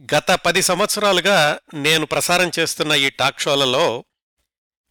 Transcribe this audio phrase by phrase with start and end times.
[0.00, 4.04] గత పది సంవత్సరాలుగా నేను ప్రసారం చేస్తున్న ఈ టాక్ షోలలో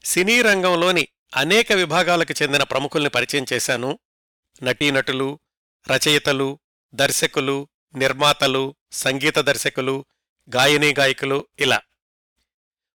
[0.03, 3.99] సినీ రంగంలోని అనేక విభాగాలకు చెందిన ప్రముఖుల్ని పరిచయం చేశాను.
[4.63, 5.39] నటీనటులు
[5.91, 6.59] రచయితలు
[6.93, 10.05] దర్శకులు నిర్మాతలు సంగీత దర్శకులు
[10.55, 11.81] గాయనీ గాయకులు ఇలా.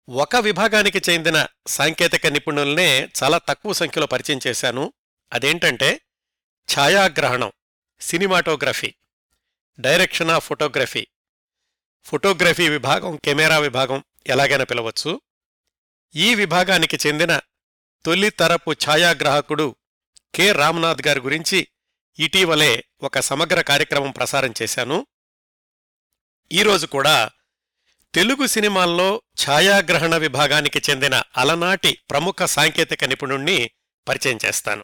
[0.10, 4.94] ఒక విభాగానికి చెందిన సాంకేతిక నిపుణుల్నే చాలా తక్కువ సంఖ్యలో పరిచయం చేశాను.
[5.34, 6.02] అదేంటంటే
[6.78, 7.52] ఛాయాగ్రహణం
[8.02, 8.94] cinematography
[9.80, 11.08] direction of photography.
[12.06, 15.22] Photography విభాగం కెమెరా విభాగం ఎలాగైనా పిలవచ్చు.
[16.16, 17.40] ఈ విభాగానికి చెందిన
[18.06, 19.76] తొలి తరపు ఛాయాగ్రాహకుడు
[20.36, 20.52] కె.
[20.52, 21.68] రామ్నాథ్ గారి గురించి
[22.20, 25.08] ఇటీవలే ఒక సమగ్ర కార్యక్రమం ప్రసారం చేశాను.
[26.52, 27.30] ఈరోజు కూడా
[28.14, 33.72] తెలుగు సినిమాల్లో ఛాయాగ్రహణ విభాగానికి చెందిన అలనాటి ప్రముఖ సాంకేతిక నిపుణుణ్ణి
[34.08, 34.84] పరిచయం చేస్తాను.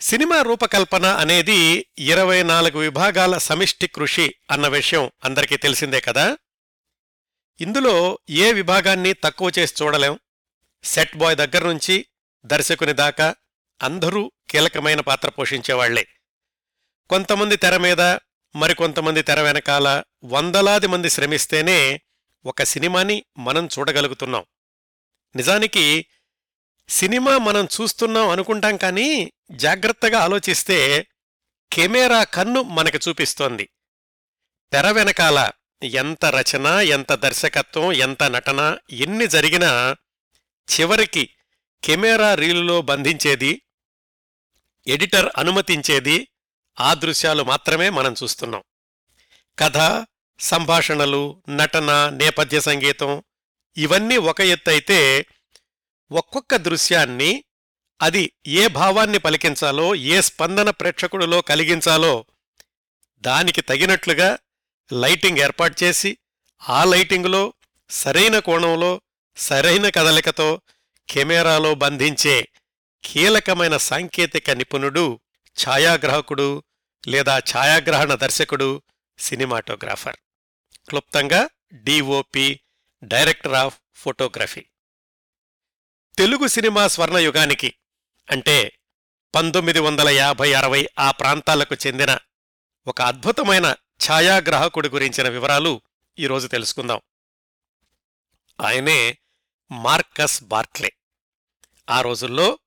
[0.00, 6.38] సినిమా రూపకల్పన అనేది ఇరవై నాలుగు విభాగాల సమిష్టి కృషి అన్న విషయం అందరికీ తెలిసిందే కదా?
[7.60, 10.18] ఇందులో ఏ విభాగాన్ని తక్కువ చేసి చూడలేం.
[10.84, 12.06] సెట్ బాయ్ దగ్గర నుంచి
[12.44, 13.34] దర్శకుని దాకా
[13.82, 16.06] అందరూ కీలకమైన పాత్ర పోషించేవాళ్ళే.
[17.10, 18.00] కొంతమంది తెర మీద
[18.56, 22.00] మరికొంతమంది తెర వెనకాల వందలాది మంది శ్రమిస్తేనే
[22.46, 24.44] ఒక సినిమాని మనం చూడగలుగుతున్నాం.
[25.36, 26.06] నిజానికి
[26.88, 31.06] సినిమా మనం చూస్తున్నాం అనుకుంటాం కానీ జాగ్రత్తగా ఆలోచిస్తే
[31.72, 33.68] కెమెరా కన్ను మనకి చూపిస్తోంది.
[34.72, 35.50] తెర వెనకాల
[35.82, 39.96] ఎంత రచన ఎంత దర్శకత్వం ఎంత నటన ఎన్ని జరిగినా
[40.68, 41.30] చివరికి
[41.84, 43.62] కెమెరా రీలులో బంధించేది
[44.86, 46.28] ఎడిటర్ అనుమతించేది
[46.80, 48.62] ఆ దృశ్యాలు మాత్రమే మనం చూస్తున్నాం.
[49.58, 50.06] కథ
[50.40, 53.22] సంభాషణలు నటన నేపథ్య సంగీతం
[53.76, 55.26] ఇవన్నీ ఒక ఎత్తైతే
[56.12, 57.44] ఒక్కొక్క దృశ్యాన్ని
[58.02, 62.24] అది ఏ భావాన్ని పలికించాలో ఏ స్పందన ప్రేక్షకుడిలో కలిగించాలో
[63.18, 64.38] దానికి తగినట్లుగా
[64.92, 66.18] లైటింగ్ ఏర్పాటు చేసి
[66.68, 67.54] ఆ లైటింగ్లో
[67.90, 69.00] సరైన కోణంలో
[69.36, 70.60] సరైన కదలికతో
[71.08, 72.48] కెమెరాలో బంధించే
[73.04, 75.20] కీలకమైన సాంకేతిక నిపుణుడు
[75.66, 76.62] ఛాయాగ్రాహకుడు
[77.06, 78.82] లేదా ఛాయాగ్రహణ దర్శకుడు
[79.18, 80.16] సినిమాటోగ్రాఫర్.
[80.88, 82.60] క్లుప్తంగా DOP
[83.04, 84.66] director of photography.
[86.18, 87.74] Telugu cinema స్వర్ణయుగానికి
[88.30, 88.78] అంటే
[89.34, 92.18] పంతొమ్మిది వందల యాభై అరవై ఆ ప్రాంతాలకు చెందిన
[92.86, 93.74] ఒక అద్భుతమైన
[94.08, 95.80] ఛాయాగ్రాహకుడి గురించిన వివరాలు
[96.18, 97.00] ఈరోజు తెలుసుకుందాం.
[98.60, 99.18] ఆయనే
[99.70, 100.92] మార్కస్ బార్ట్లే
[101.90, 102.58] ఆ రోజుల్లో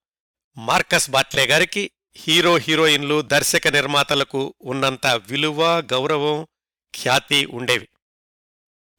[0.57, 6.47] మార్కస్ బార్ట్లే గారికి హీరో హీరోయిన్లు దర్శక నిర్మాతలకు ఉన్నంత విలువ గౌరవం
[6.95, 7.89] ఖ్యాతి ఉండేవి.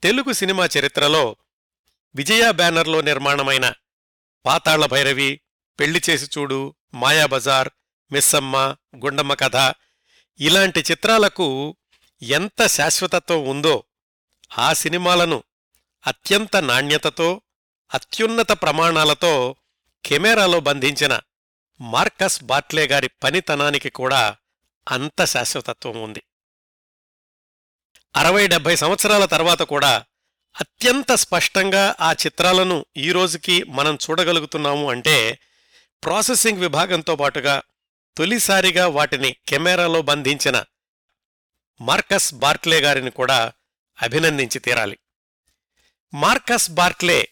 [0.03, 1.37] తెలుగు సినిమా చరిత్రలో
[2.15, 3.72] విజయ బ్యానర్లో నిర్మాణమైన
[4.47, 5.41] పాతాళ భైరవి
[5.81, 7.69] పెళ్ళి చేసి చూడు మాయాబజార్
[8.12, 9.56] మిస్సమ్మ గుండమ్మ కథ.
[10.41, 11.77] ఇలాంటి చిత్రాలకు
[12.23, 13.84] ఎంత శాశ్వతత్వం ఉందో
[14.59, 15.45] ఆ సినిమాలను
[16.06, 17.43] అత్యంత నాణ్యతతో
[17.95, 19.56] అత్యున్నత ప్రమాణాలతో
[20.05, 21.21] కెమెరాలో బంధించిన
[21.81, 24.37] మార్కస్ బాట్లే గారి పనితనానికి కూడా
[24.89, 26.22] అంత శాశ్వతత్వం ఉంది.
[28.17, 30.05] అరవై డెబ్బై సంవత్సరాల తర్వాత కూడా
[30.55, 35.38] అత్యంత స్పష్టంగా ఆ చిత్రాలను ఈ రోజుకి మనం చూడగలుగుతున్నాము అంటే
[36.05, 37.62] ప్రాసెసింగ్ విభాగంతో పాటుగా
[38.16, 40.65] తొలిసారిగా వాటిని కెమెరాలో బంధించిన
[41.81, 43.53] మార్కస్ బార్ట్లే గారిని కూడా
[44.03, 44.99] అభినందించి తీరాలి.
[46.15, 47.28] మార్కస్ బార్ట్లే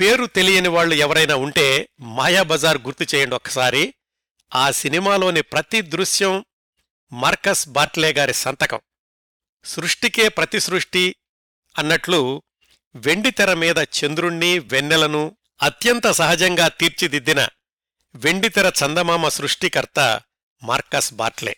[0.00, 3.94] పేరు తెలియని వాళ్ళు ఎవరైనా ఉంటే మాయాబజార్ గుర్తు చేయండి ఒక్కసారి.
[4.54, 6.44] ఆ సినిమాలోని ప్రతి దృశ్యం
[7.12, 8.80] మార్కస్ బార్ట్లే గారి సంతకం.
[9.64, 11.16] సృష్టికే ప్రతి సృష్టి
[11.78, 12.42] అన్నట్లు
[12.94, 17.48] వెండితెర మీద చంద్రుణ్ణి వెన్నెలను అత్యంత సహజంగా తీర్చిదిద్దిన
[18.14, 20.20] వెండితెర చందమామ సృష్టికర్త
[20.62, 21.56] మార్కస్ బాట్లే.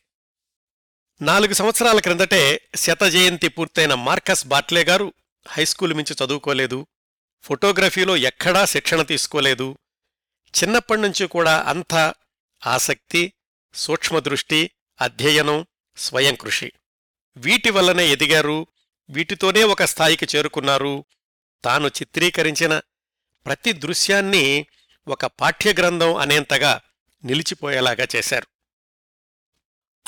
[1.22, 5.12] నాలుగు సంవత్సరాల క్రిందటే శతజయంతి పూర్తయిన మార్కస్ బాట్లే గారు
[5.49, 6.87] హైస్కూల్ మించి చదువుకోలేదు
[7.43, 9.78] ఫోటోగ్రఫీలో ఎక్కడా శిక్షణ తీసుకోలేదు
[10.55, 12.15] చిన్నప్పటినుంచి కూడా అంతా
[12.66, 13.32] ఆసక్తి
[13.75, 15.66] సూక్ష్మదృష్టి అధ్యయనం
[15.97, 16.72] స్వయం కృషి.
[17.37, 18.66] వీటి వల్లనే ఎదిగారు
[19.11, 21.05] వీటితోనే ఒక స్థాయికి చేరుకున్నారు.
[21.64, 22.81] తాను చిత్రీకరించిన
[23.47, 24.67] ప్రతి దృశ్యాన్ని
[25.08, 26.81] ఒక పాఠ్యగ్రంథం అనేంతగా
[27.25, 28.47] నిలిచిపోయేలాగా చేశారు.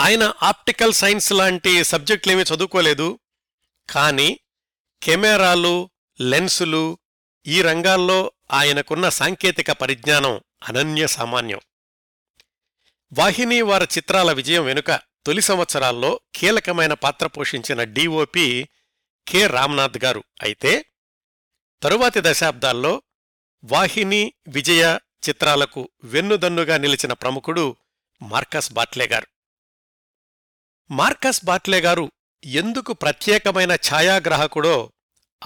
[0.01, 3.19] ఆయన ఆప్టికల్ సైన్స్ లాంటి సబ్జెక్టులేమీ చదువుకోలేదు.
[3.91, 4.41] కానీ
[5.03, 5.91] కెమెరాలు
[6.21, 6.99] లెన్సులు
[7.47, 11.61] ఈ రంగాల్లో ఆయనకున్న సాంకేతిక పరిజ్ఞానం అనన్య సామాన్యం.
[13.13, 18.69] వాహిని వారి చిత్రాల విజయం వెనుక తొలి సంవత్సరాల్లో కీలకమైన పాత్ర పోషించిన డిఓపి
[19.29, 19.47] కె.
[19.47, 20.25] రామ్నాథ్ గారు.
[20.43, 20.85] అయితే
[21.83, 23.03] తరువాతి దశాబ్దాల్లో
[23.65, 24.99] వాహిని విజయ
[25.29, 27.77] చిత్రాలకు వెన్నుదన్నుగా నిలిచిన ప్రముఖుడు
[28.23, 29.27] మార్కస్ బాట్లే గారు.
[30.91, 32.13] మార్కస్ బాట్లే గారు
[32.45, 34.93] ఎందుకు ప్రత్యేకమైన ఛాయాగ్రాహకుడో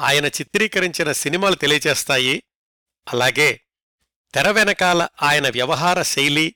[0.00, 2.42] ఆయన చిత్రీకరించిన సినిమాలు తెలియచేస్తాయి.
[3.08, 3.60] అలాగే
[4.34, 6.54] తెర వెనకాల ఆయన వ్యవహార శైలి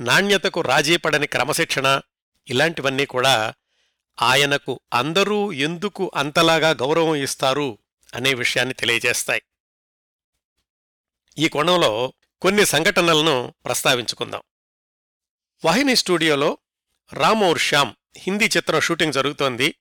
[0.00, 2.00] నాణ్యతకు రాజీపడని క్రమశిక్షణ
[2.48, 3.54] ఇలాంటివన్నీ కూడా
[4.22, 7.78] ఆయనకు అందరూ ఎందుకు అంతలాగా గౌరవం ఇస్తారు
[8.14, 9.42] అనే విషయాన్ని తెలియజేస్తాయి.
[11.38, 12.12] ఈ కోణంలో
[12.42, 14.42] కొన్ని సంఘటనలను ప్రస్తావించుకుందాం.
[15.64, 16.58] వాహిని స్టూడియోలో
[17.12, 19.74] రామోర్ శ్యామ్ హిందీ చిత్రం షూటింగ్ జరుగుతోంది.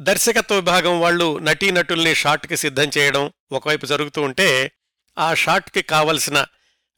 [0.00, 4.72] దర్శకత్వ విభాగం వాళ్ళు నటీనటుల్ని షాట్కి సిద్ధం చేయడం ఒకవైపు జరుగుతూ ఉంటే
[5.18, 6.46] ఆ షాట్కి కావలసిన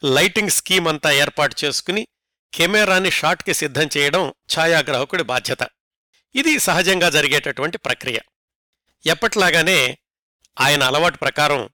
[0.05, 2.09] లైటింగ్ స్కీమ్ అంతా ఏర్పాటు చేసుకుని
[2.55, 5.63] కెమెరాని షాట్కి సిద్ధం చేయడం ఛాయాగ్రాహకుడి బాధ్యత.
[6.35, 8.19] ఇది సహజంగా జరిగేటటువంటి ప్రక్రియ.
[9.07, 9.99] ఎప్పట్లాగానే
[10.61, 11.69] ఆయన అలవాటు ప్రకారం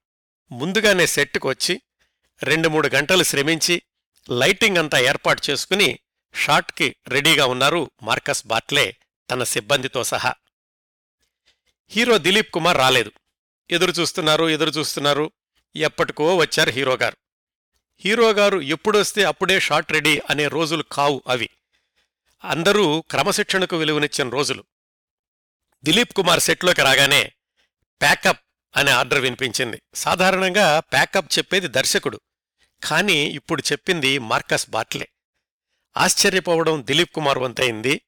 [0.53, 1.83] ముందుగానే సెట్కు వచ్చి
[2.43, 3.83] రెండు మూడు గంటలు శ్రమించి
[4.31, 5.99] లైటింగ్ అంతా ఏర్పాటు చేసుకుని
[6.35, 8.97] షాట్కి రెడీగా ఉన్నారు మార్కస్ బాట్లే
[9.31, 10.35] తన సిబ్బందితో సహా.
[11.89, 13.13] హీరో దిలీప్ కుమార్ రాలేదు.
[13.71, 15.31] ఎదురు చూస్తున్నారు ఎదురు చూస్తున్నారు.
[15.77, 17.17] ఎప్పటికో వచ్చారు హీరోగారు
[18.01, 21.51] హీరోగారు ఎప్పుడొస్తే అప్పుడే షాట్ రెడీ అనే రోజులు కావు అవి.
[22.47, 24.65] అందరూ క్రమశిక్షణకు విలువనిచ్చిన రోజులు.
[25.85, 27.33] దిలీప్ కుమార్ సెట్లోకి రాగానే
[28.01, 28.41] ప్యాకప్
[28.77, 29.83] అనే ఆర్డర్ వినిపించింది.
[29.95, 32.21] సాధారణంగా ప్యాకప్ చెప్పేది దర్శకుడు
[32.85, 35.09] కానీ ఇప్పుడు చెప్పింది మార్కస్ బాట్లే.
[35.97, 38.01] ఆశ్చర్యపోవడం దిలీప్ కుమార్ వంతైంది.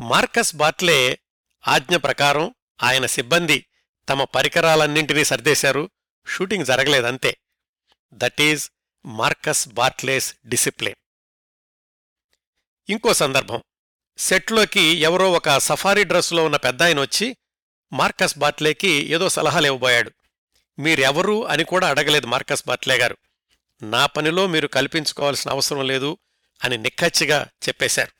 [0.00, 1.18] మార్కస్ బాట్లే
[1.68, 3.66] ఆజ్ఞ ప్రకారం ఆయన సిబ్బంది
[4.08, 5.90] తమ పరికరాలన్నింటినీ సర్దేశారు.
[6.28, 7.36] Shooting జరగలేదంతే.
[8.12, 8.70] That is
[9.06, 10.94] Marcus Bartley's discipline.
[12.88, 13.62] ఇంకో సందర్భం.
[14.18, 17.36] సెట్లోకి ఎవరో ఒక సఫారీ డ్రెస్సులో ఉన్న పెద్దాయన వచ్చి
[17.92, 20.12] మార్కస్ బాట్లేకి ఏదో సలహాలు ఇవ్వబోయాడు.
[20.78, 23.16] మీరెవరు అని కూడా అడగలేదు మార్కస్ బాట్లే గారు.
[23.82, 26.18] నా పనిలో మీరు కల్పించుకోవాల్సిన అవసరం లేదు
[26.64, 28.12] అని నిక్కచ్చిగా చెప్పేశారు.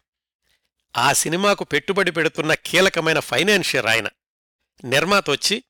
[0.96, 4.08] ఆ సినిమాకు పెట్టుబడి పెడుతున్న కీలకమైన ఫైనాన్షియర్ ఆయన.
[4.84, 5.64] నిర్మాత వచ్చి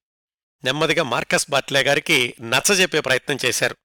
[0.65, 3.77] నెమ్మదిగా మార్కస్ బాట్లే గారికి నచ్చజెప్పే ప్రయత్నం చేశారు.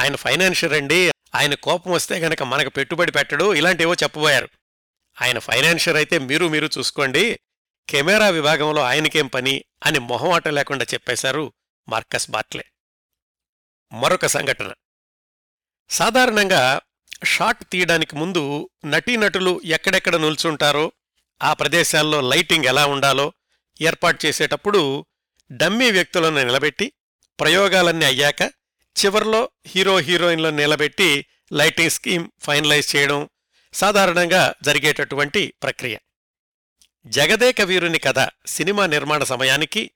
[0.00, 4.48] ఆయన ఫైనాన్షియర్ అండి ఆయన కోపం వస్తే గనక మనకు పెట్టుబడి పెట్టడు ఇలాంటివో చెప్పబోయారు.
[5.22, 7.40] ఆయన ఫైనాన్షియర్ అయితే మీరు మీరు చూసుకోండి
[7.88, 11.52] కెమెరా విభాగంలో ఆయనకేం పని అని మొహమాట లేకుండా చెప్పేశారు
[11.88, 12.64] మార్కస్ బాట్లే
[13.92, 14.72] మరొక సంఘటన.
[15.90, 16.80] సాధారణంగా
[17.24, 20.92] షాట్ తీయడానికి ముందు నటీనటులు ఎక్కడెక్కడ నిల్చుంటారో
[21.42, 23.32] ఆ ప్రదేశాల్లో లైటింగ్ ఎలా ఉండాలో
[23.80, 25.06] ఏర్పాటు చేసేటప్పుడు
[25.52, 26.92] డమ్మీ వ్యక్తులను నిలబెట్టి
[27.40, 28.42] ప్రయోగాలన్నీ అయ్యాక
[28.96, 33.28] చివర్లో హీరో హీరోయిన్లను నిలబెట్టి లైటింగ్ స్కీమ్ ఫైనలైజ్ చేయడం
[33.74, 35.98] సాధారణంగా జరిగేటటువంటి ప్రక్రియ.
[37.06, 39.90] జగదేక వీరుని కథ సినిమా నిర్మాణ సమయానికి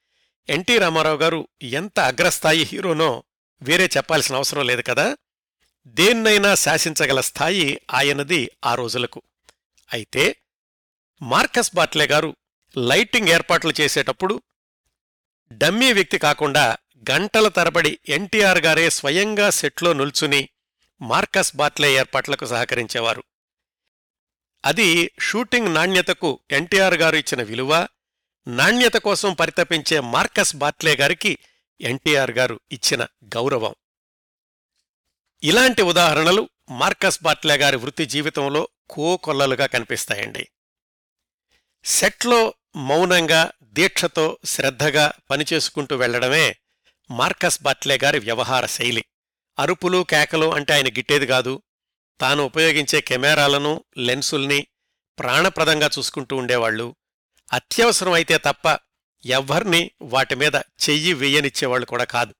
[0.48, 3.24] ఎన్టీ రామారావు గారు ఎంత అగ్రస్థాయి హీరోనో
[3.62, 5.16] వేరే చెప్పాల్సిన అవసరం లేదు కదా?
[5.86, 9.22] దేన్నైనా శాసించగల స్థాయి ఆయనది ఆ రోజులకు.
[9.92, 10.36] అయితే
[11.22, 12.36] మార్కస్ బాట్లే గారు
[12.78, 14.42] లైటింగ్ ఏర్పాట్లు చేసేటప్పుడు
[15.52, 16.76] డమ్మీ వ్యక్తి కాకుండా
[17.10, 20.48] గంటల తరబడి ఎన్టీఆర్ గారే స్వయంగా సెట్లో నిల్చుని
[21.00, 23.24] మార్కస్ బాట్లే ఏర్పాట్లకు సహకరించేవారు.
[24.64, 27.88] అది షూటింగ్ నాణ్యతకు ఎన్టీఆర్ గారు ఇచ్చిన విలువ
[28.48, 31.38] నాణ్యత కోసం పరితపించే మార్కస్ బాట్లే గారికి
[31.80, 33.74] ఎన్టీఆర్ గారు ఇచ్చిన గౌరవం.
[35.42, 40.48] ఇలాంటి ఉదాహరణలు మార్కస్ బాట్లే గారి వృత్తి జీవితంలో కోకొల్లలుగా కనిపిస్తాయండి.
[41.84, 46.56] సెట్లో మౌనంగా దీక్షతో శ్రద్ధగా పనిచేసుకుంటూ వెళ్ళడమే
[47.10, 49.04] మార్కస్ బట్లే గారి వ్యవహార శైలి.
[49.58, 51.62] అరుపులు కేకలు అంటే ఆయన గిట్టేది కాదు.
[52.20, 54.66] తాను ఉపయోగించే కెమెరాలను లెన్సుల్ని
[55.18, 56.96] ప్రాణప్రదంగా చూసుకుంటూ ఉండేవాళ్ళు
[57.52, 58.78] అత్యవసరమైతే తప్ప
[59.26, 62.34] ఎవ్వర్నీ వాటి మీద చెయ్యి వెయ్యనిచ్చేవాళ్ళు కూడా కాదు.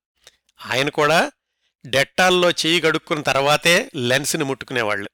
[0.67, 1.33] ఆయన కూడా
[1.87, 5.09] డెట్టాల్లో చెయ్యి గడుక్కున్న తర్వాతే లెన్స్ని ముట్టుకునేవాళ్ళు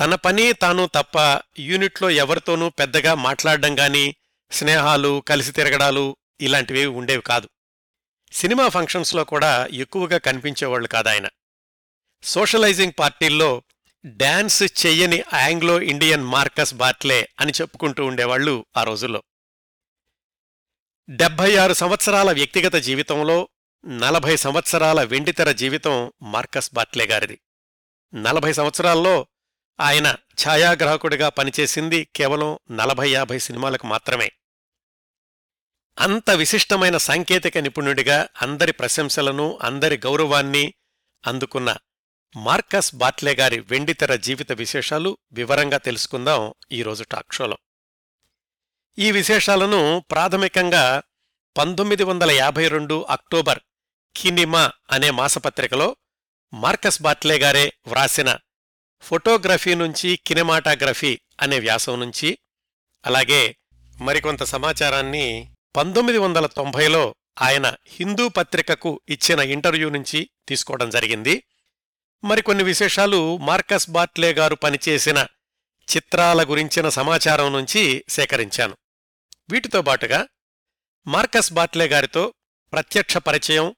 [0.00, 4.14] తన పని తాను తప్ప యూనిట్లో ఎవరితోనూ పెద్దగా మాట్లాడడం గాని
[4.50, 7.48] స్నేహాలు కలిసి తిరగడాలు ఇలాంటివి ఉండేవి కాదు.
[8.32, 11.28] సినిమా ఫంక్షన్స్లో కూడా ఎక్కువగా కనిపించేవాళ్ళు కాదాయన
[12.22, 13.62] సోషలైజింగ్ పార్టీల్లో
[14.06, 19.22] డాన్స్ చెయ్యని ఆంగ్లో ఇండియన్ మార్కస్ బాట్లే అని చెప్పుకుంటూ ఉండేవాళ్ళు ఆ రోజుల్లో.
[21.10, 23.48] డెబ్భై ఆరు సంవత్సరాల వ్యక్తిగత జీవితంలో
[23.86, 27.40] నలభై సంవత్సరాల వెండితెర జీవితం మార్కస్ బాట్లే గారిది.
[28.14, 29.26] నలభై సంవత్సరాల్లో
[29.80, 34.32] ఆయన ఛాయాగ్రాహకుడిగా పనిచేసింది కేవలం నలభై యాభై సినిమాలకు మాత్రమే.
[36.02, 40.62] అంత విశిష్టమైన సాంకేతిక నిపుణుడిగా అందరి ప్రశంసలను అందరి గౌరవాన్ని
[41.24, 41.70] అందుకున్న
[42.34, 46.42] మార్కస్ బాట్లే గారి వెండితెర జీవిత విశేషాలు వివరంగా తెలుసుకుందాం
[46.72, 47.56] ఈరోజు టాక్షోలో
[48.98, 49.80] ఈ విశేషాలను
[50.10, 50.84] ప్రాథమికంగా
[51.56, 53.60] పంతొమ్మిది వందల యాభై రెండు అక్టోబర్
[54.16, 55.88] కినిమా అనే మాసపత్రికలో
[56.52, 58.30] మార్కస్ బాట్లే గారే వ్రాసిన
[59.02, 62.30] ఫోటోగ్రఫీ నుంచి కినెమాటాగ్రఫీ అనే వ్యాసం నుంచి
[63.04, 63.42] అలాగే
[63.96, 65.26] మరికొంత సమాచారాన్ని
[65.76, 71.44] పంతొమ్మిది వందల తొంభైలో ఆయన హిందూ పత్రికకు ఇచ్చిన ఇంటర్వ్యూ నుంచి తీసుకోవడం జరిగింది.
[72.24, 75.26] మరికొన్ని విశేషాలు మార్కస్ బాట్లే గారు పనిచేసిన
[75.96, 78.76] చిత్రాల గురించిన సమాచారం నుంచి సేకరించాను.
[79.50, 80.28] వీటితో బాటుగా
[81.06, 82.34] మార్కస్ బాట్లే గారితో
[82.72, 83.74] ప్రత్యక్ష పరిచయం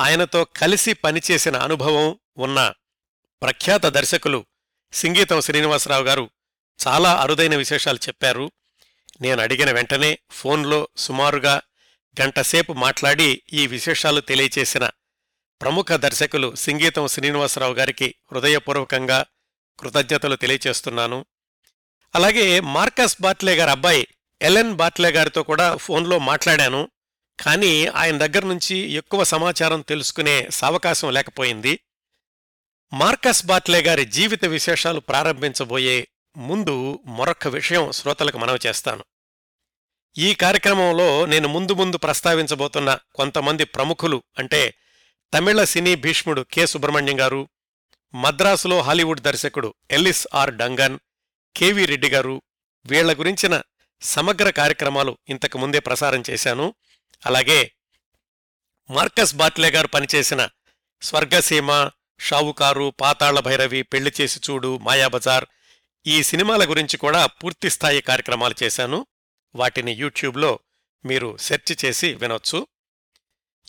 [0.00, 2.72] ఆయనతో కలిసి పనిచేసిన అనుభవం ఉన్న
[3.42, 4.46] ప్రఖ్యాత దర్శకులు
[4.92, 6.30] సింగీతం శ్రీనివాసరావు గారు
[6.88, 8.52] చాలా అరుదైన విశేషాలు చెప్పారు.
[9.20, 11.60] నేను అడిగిన వెంటనే ఫోన్లో సుమారుగా
[12.20, 14.90] గంటసేపు మాట్లాడి ఈ విశేషాలు తెలియచేసిన
[15.60, 19.26] ప్రముఖ దర్శకులు సింగీతం శ్రీనివాసరావు గారికి హృదయపూర్వకంగా
[19.78, 21.26] కృతజ్ఞతలు తెలియచేస్తున్నాను.
[22.14, 24.08] అలాగే మార్కస్ బాట్లే గారి అబ్బాయి
[24.42, 26.90] ఎలెన్ బాట్లే గారితో కూడా ఫోన్లో మాట్లాడాను.
[27.44, 31.80] కానీ ఆయన దగ్గర నుంచి ఎక్కువ సమాచారం తెలుసుకునే సావకాశం లేకపోయింది.
[32.92, 39.04] మార్కస్ బాట్లే గారి జీవిత విశేషాలు ప్రారంభించబోయే ముందు మరొక విషయం శ్రోతలకు మనవి చేస్తాను.
[40.18, 44.74] ఈ కార్యక్రమంలో నేను ముందు ముందు ప్రస్తావించబోతున్న కొంతమంది ప్రముఖులు అంటే
[45.34, 46.66] తమిళ సినీ భీష్ముడు కె.
[46.66, 47.48] సుబ్రహ్మణ్యం గారు
[48.14, 50.98] మద్రాసులో హాలీవుడ్ దర్శకుడు Ellis R Dungan
[51.56, 52.42] KV Reddy గారు.
[52.86, 53.62] వీళ్ళ గురించిన
[54.00, 56.74] సమగ్ర కార్యక్రమాలు ఇంతకు ముందే ప్రసారం చేశాను.
[57.26, 57.72] అలాగే
[58.90, 60.48] మార్కస్ బాట్లే గారు పనిచేసిన
[61.02, 61.90] స్వర్గసీమ
[62.20, 65.44] షావుకారు పాతాళ భైరవి పెళ్ళి చేసి చూడు మాయాబజార్
[66.06, 69.06] ఈ సినిమాల గురించి కూడా పూర్తిస్థాయి కార్యక్రమాలు చేశాను.
[69.54, 70.58] వాటిని యూట్యూబ్లో
[71.04, 72.66] మీరు సెర్చ్ చేసి వినొచ్చు.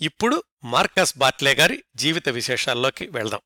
[0.02, 3.42] ఇప్పుడు మార్కస్ బాట్లే గారి జీవిత విశేషాల్లోకి వెళ్దాం.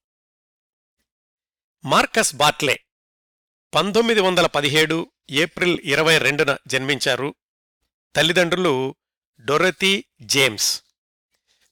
[1.85, 2.79] మార్కస్ బాట్లే
[3.75, 7.35] పంతొమ్మిది వందల పదిహేడు ఏప్రిల్ ఇరవై రెండున జన్మించారు
[8.15, 8.95] తల్లిదండ్రులు
[9.39, 10.83] డొరతీ జేమ్స్.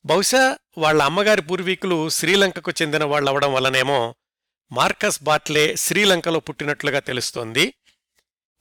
[0.05, 4.15] బహుశా వాళ్ళ అమ్మగారి పూర్వీకులు శ్రీలంకకు చెందిన వాళ్ళవడం వల్లనేమో
[4.71, 7.73] మార్కస్ బాట్లే శ్రీలంకలో పుట్టినట్లుగా తెలుస్తోంది.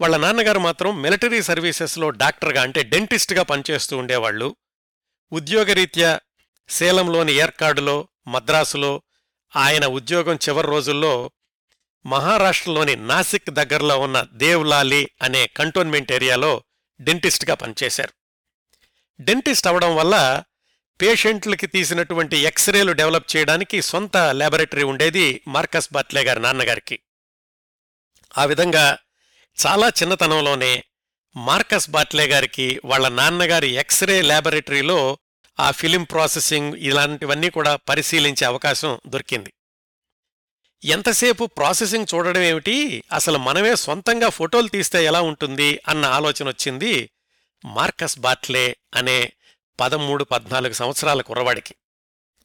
[0.00, 4.56] వాళ్ళ నాన్నగారు మాత్రం మిలిటరీ సర్వీసెస్లో డాక్టర్గా అంటే డెంటిస్ట్గా పనిచేస్తూ ఉండేవాళ్ళు
[5.32, 6.20] ఉద్యోగరీత్యా
[6.68, 9.02] సేలంలోని ఏర్కాడులో మద్రాసులో
[9.56, 11.30] ఆయన ఉద్యోగం చివరి రోజుల్లో
[12.06, 16.62] మహారాష్ట్రలోని నాసిక్ దగ్గరలో ఉన్న దేవ్లాలి అనే కంటోన్మెంట్ ఏరియాలో
[17.00, 18.12] డెంటిస్ట్గా పనిచేశారు.
[19.20, 20.42] డెంటిస్ట్ అవడం వల్ల
[21.02, 26.98] పేషెంట్లకి తీసినటువంటి ఎక్స్రేలు డెవలప్ చేయడానికి సొంత ల్యాబొరేటరీ ఉండేది మార్కస్ బాట్లే గారి నాన్నగారికి.
[28.38, 28.98] ఆ విధంగా
[29.66, 30.84] చాలా చిన్నతనంలోనే
[31.36, 35.18] మార్కస్ బాట్లే గారికి వాళ్ళ నాన్నగారి ఎక్స్రే ల్యాబొరేటరీలో
[35.60, 39.52] ఆ ఫిలిం ప్రాసెసింగ్ ఇలాంటివన్నీ కూడా పరిశీలించే అవకాశం దొరికింది.
[40.84, 43.04] ఎంతసేపు ప్రాసెసింగ్ చూడడం ఏమిటి?
[43.12, 45.80] అసలు మనమే సొంతంగా ఫోటోలు తీస్తే ఎలా ఉంటుంది?
[45.88, 47.10] అన్న ఆలోచన వచ్చింది
[47.64, 49.32] మార్కస్ బాట్లే అనే
[49.80, 51.74] పదమూడు పద్నాలుగు సంవత్సరాల కుర్రవాడికి.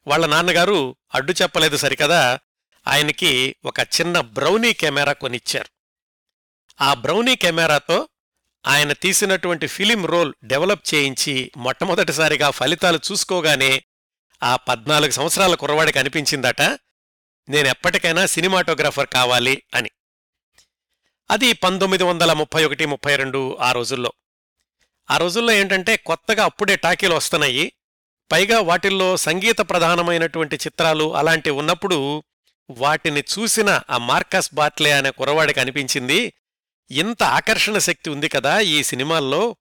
[0.08, 2.40] వాళ్ళ నాన్నగారు అడ్డు చెప్పలేదు సరికదా?
[2.88, 5.77] ఆయనకి ఒక చిన్న బ్రౌనీ కెమెరా కొనిచ్చారు.
[6.82, 8.08] ఆ బ్రౌనీ కెమెరాతో
[8.68, 13.84] ఆయన తీసినటువంటి ఫిలిం రోల్ డెవలప్ చేయించి మొట్టమొదటిసారిగా ఫలితాలు చూసుకోగానే
[14.44, 16.62] ఆ పద్నాలుగు సంవత్సరాల కుర్రవాడికి అనిపించిందట
[17.50, 19.90] నేనెప్పటికైనా సినిమాటోగ్రాఫర్ కావాలి అని.
[21.32, 24.14] అది పంతొమ్మిది వందల ముప్పై ఒకటి ముప్పై రెండు ఆ రోజుల్లో.
[25.12, 27.74] ఆ రోజుల్లో ఏంటంటే కొత్తగా అప్పుడే టాకీలు వస్తున్నాయి.
[28.32, 32.24] పైగా వాటిల్లో సంగీత ప్రధానమైనటువంటి చిత్రాలు అలాంటి ఉన్నప్పుడు
[32.70, 36.34] వాటిని చూసిన ఆ మార్కస్ బాట్లే అనే కురవాడికి అనిపించింది.
[36.92, 39.56] ఇంత ఆకర్షణ శక్తి ఉంది కదా ఈ సినిమాల్లో.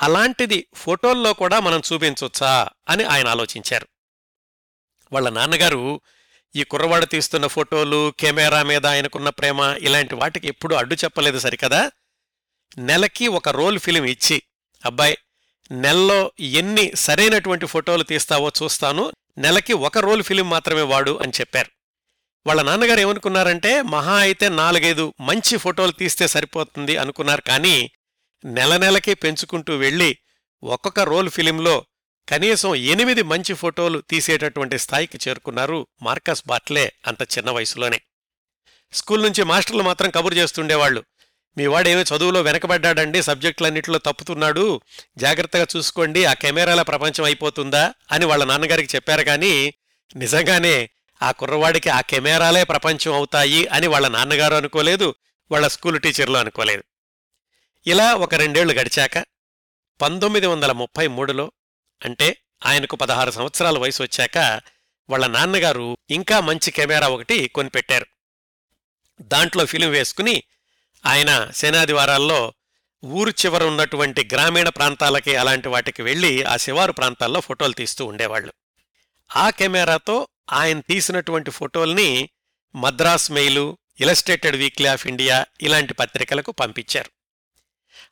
[0.00, 3.88] అలాంటిది ఫోటోల్లో కూడా మనం చూపించొచ్చా అని ఆయన ఆలోచించారు.
[5.12, 6.00] వాళ్ళ నాన్నగారు
[6.56, 11.90] ఈ కుర్రవాడు తీస్తున్న ఫోటోలు కెమెరా మీద ఆయనకున్న ప్రేమ ఇలాంటి వాటికి ఎప్పుడూ అడ్డు చెప్పలేదు సరికదా?
[12.78, 14.42] నెలకి ఒక రోల్ ఫిలిం ఇచ్చి
[14.84, 15.18] అబ్బాయి
[15.72, 19.12] నెలలో ఎన్ని సరైనటువంటి ఫోటోలు తీస్తావో చూస్తాను.
[19.38, 21.79] నెలకి ఒక రోల్ ఫిలిం మాత్రమే వాడు అని చెప్పారు.
[22.46, 27.40] వాళ్ళ నాన్నగారు ఏమనుకున్నారంటే మహా అయితే నాలుగైదు మంచి ఫోటోలు తీస్తే సరిపోతుంది అనుకున్నారు.
[27.40, 27.90] కానీ
[28.44, 30.18] నెల నెలకి పెంచుకుంటూ వెళ్ళి
[30.62, 31.84] ఒక్కొక్క రోల్ ఫిలింలో
[32.28, 38.00] కనీసం ఎనిమిది మంచి ఫోటోలు తీసేటటువంటి స్థాయికి చేరుకున్నారు మార్కస్ బాట్లే అంత చిన్న వయసులోనే.
[38.92, 41.04] స్కూల్ నుంచి మాస్టర్లు మాత్రం కబురు చేస్తుండేవాళ్ళు
[41.58, 44.80] మీ వాడేమో చదువులో వెనకబడ్డాడండి సబ్జెక్టులన్నింటిలో తప్పుతున్నాడు
[45.18, 47.94] జాగ్రత్తగా చూసుకోండి ఆ కెమెరాల ప్రపంచం అయిపోతుందా?
[48.12, 49.22] అని వాళ్ళ నాన్నగారికి చెప్పారు.
[49.22, 49.74] కానీ
[50.16, 50.90] నిజంగానే
[51.22, 55.14] ఆ కుర్రవాడికి ఆ కెమెరాలే ప్రపంచం అవుతాయి అని వాళ్ళ నాన్నగారు అనుకోలేదు
[55.50, 56.84] వాళ్ళ స్కూల్ టీచర్లు అనుకోలేదు.
[57.86, 59.18] ఇలా ఒక రెండేళ్ళు గడిచాక
[60.00, 61.52] పంతొమ్మిది వందల ముప్పై మూడులో
[62.04, 62.36] అంటే
[62.66, 64.60] ఆయనకు పదహారు సంవత్సరాల వయసు వచ్చాక
[65.10, 68.06] వాళ్ళ నాన్నగారు ఇంకా మంచి కెమెరా ఒకటి కొనిపెట్టారు.
[69.20, 70.42] దాంట్లో ఫిలిం వేసుకుని
[71.06, 72.52] ఆయన సేనాదివారాల్లో
[73.04, 78.52] ఊరు చివర ఉన్నటువంటి గ్రామీణ ప్రాంతాలకి అలాంటి వాటికి వెళ్ళి ఆ శివారు ప్రాంతాల్లో ఫోటోలు తీస్తూ ఉండేవాళ్ళు
[79.36, 82.30] ఆ కెమెరాతో ఆయన తీసినటువంటి ఫోటోల్ని
[82.74, 87.10] Madras Mail Illustrated Weekly of India ఇలాంటి పత్రికలకు పంపించారు.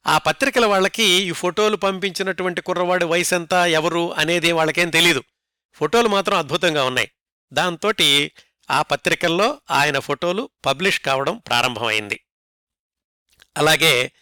[0.06, 5.24] ఆ పత్రికల వాళ్ళకి ఈ ఫోటోలు పంపించినటువంటి కుర్రవాడి వయసు ఎంత ఎవరు అనేది వాళ్ళకేం తెలీదు.
[5.72, 7.10] ఫోటోలు మాత్రం అద్భుతంగా ఉన్నాయి.
[7.52, 8.32] దాంతోటి
[8.70, 12.20] ఆ పత్రికల్లో ఆయన ఫోటోలు పబ్లిష్ కావడం ప్రారంభమైంది.
[13.56, 14.12] అలాగే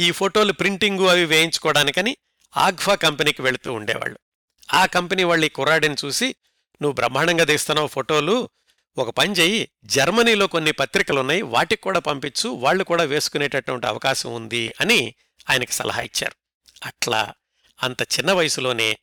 [0.00, 2.16] ఈ ఫోటోలు ప్రింటింగు అవి వేయించుకోవడానికని
[2.56, 4.18] ఆగ్ఫా కంపెనీకి వెళుతూ ఉండేవాళ్ళు.
[4.74, 6.34] ఆ కంపెనీ వాళ్ళు ఈ కుర్రాడిని చూసి
[6.82, 8.48] నువ్వు బ్రహ్మాండంగా తీస్తున్నావు ఫోటోలు.
[8.98, 9.68] ఒక పని చెయ్యి.
[9.84, 11.42] జర్మనీలో కొన్ని పత్రికలున్నాయి.
[11.42, 12.48] వాటికి కూడా పంపించు.
[12.48, 15.14] వాళ్ళు కూడా వేసుకునేటటువంటి అవకాశం ఉంది అని
[15.50, 16.34] ఆయనకి సలహా ఇచ్చారు.
[16.86, 17.32] అట్లా
[17.82, 18.98] అంత చిన్న వయసులోనే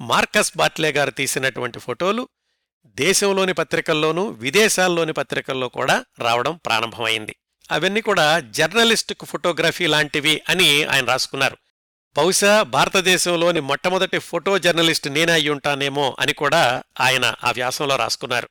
[0.00, 2.28] మార్కస్ బాట్లే గారు తీసినటువంటి ఫోటోలు
[2.86, 7.36] దేశంలోని పత్రికల్లోనూ విదేశాల్లోని పత్రికల్లో కూడా రావడం ప్రారంభమైంది.
[7.70, 11.56] అవన్నీ కూడా జర్నలిస్టిక్ ఫోటోగ్రఫీ లాంటివి అని ఆయన రాసుకున్నారు.
[12.16, 18.48] బహుశా భారతదేశంలోని మొట్టమొదటి ఫోటో జర్నలిస్ట్ నేనే అయి ఉంటానేమో అని కూడా ఆయన ఆ వ్యాసంలో రాసుకున్నారు.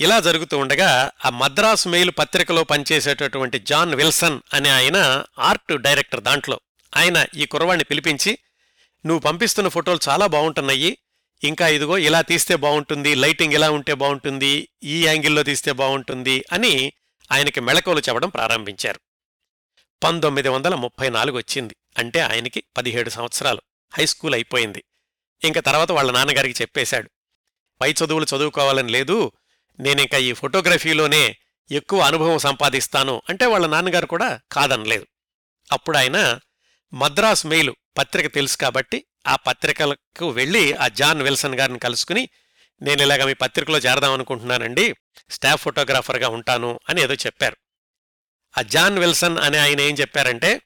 [0.00, 6.60] ఇలా జరుగుతూ ఉండగా ఆ మద్రాస్ మెయిల్ పత్రికలో పనిచేసేటటువంటి జాన్ విల్సన్ అనే ఆయన ఆర్ట్ డైరెక్టర్ దాంట్లో.
[6.96, 8.38] ఆయన ఈ కురవాణ్ణి పిలిపించి
[9.06, 10.98] నువ్వు పంపిస్తున్న ఫోటోలు చాలా బాగుంటున్నాయి.
[11.44, 16.92] ఇంకా ఇదిగో ఇలా తీస్తే బాగుంటుంది లైటింగ్ ఇలా ఉంటే బాగుంటుంది ఈ యాంగిల్లో తీస్తే బాగుంటుంది అని
[17.32, 19.00] ఆయనకి మెళకువలు చెప్పడం ప్రారంభించారు.
[20.02, 21.76] పంతొమ్మిది వందల ముప్పై నాలుగు వచ్చింది.
[21.98, 23.62] అంటే ఆయనకి పదిహేడు సంవత్సరాలు.
[23.92, 24.84] హై స్కూల్ అయిపోయింది.
[25.44, 27.10] ఇంక తర్వాత వాళ్ళ నాన్నగారికి చెప్పేశాడు.
[27.80, 29.32] పై చదువులు చదువుకోవాలని లేదు.
[29.80, 31.36] నేనింక ఈ ఫోటోగ్రఫీలోనే
[31.70, 35.06] ఎక్కువ అనుభవం సంపాదిస్తాను అంటే వాళ్ళ నాన్నగారు కూడా కాదనలేదు.
[35.72, 36.40] అప్పుడు ఆయన
[36.94, 42.28] మద్రాస్ మెయిల్ పత్రిక తెలుసు కాబట్టి ఆ పత్రికలకు వెళ్ళి ఆ జాన్ విల్సన్ గారిని కలుసుకుని
[42.82, 44.94] నేను ఇలాగ మీ పత్రికలో చేరదామనుకుంటున్నానండి
[45.30, 47.56] స్టాఫ్ ఫోటోగ్రాఫర్గా ఉంటాను అని ఏదో చెప్పారు.
[48.58, 50.60] ఆ జాన్ విల్సన్ అనే ఆయన ఏం చెప్పారంటే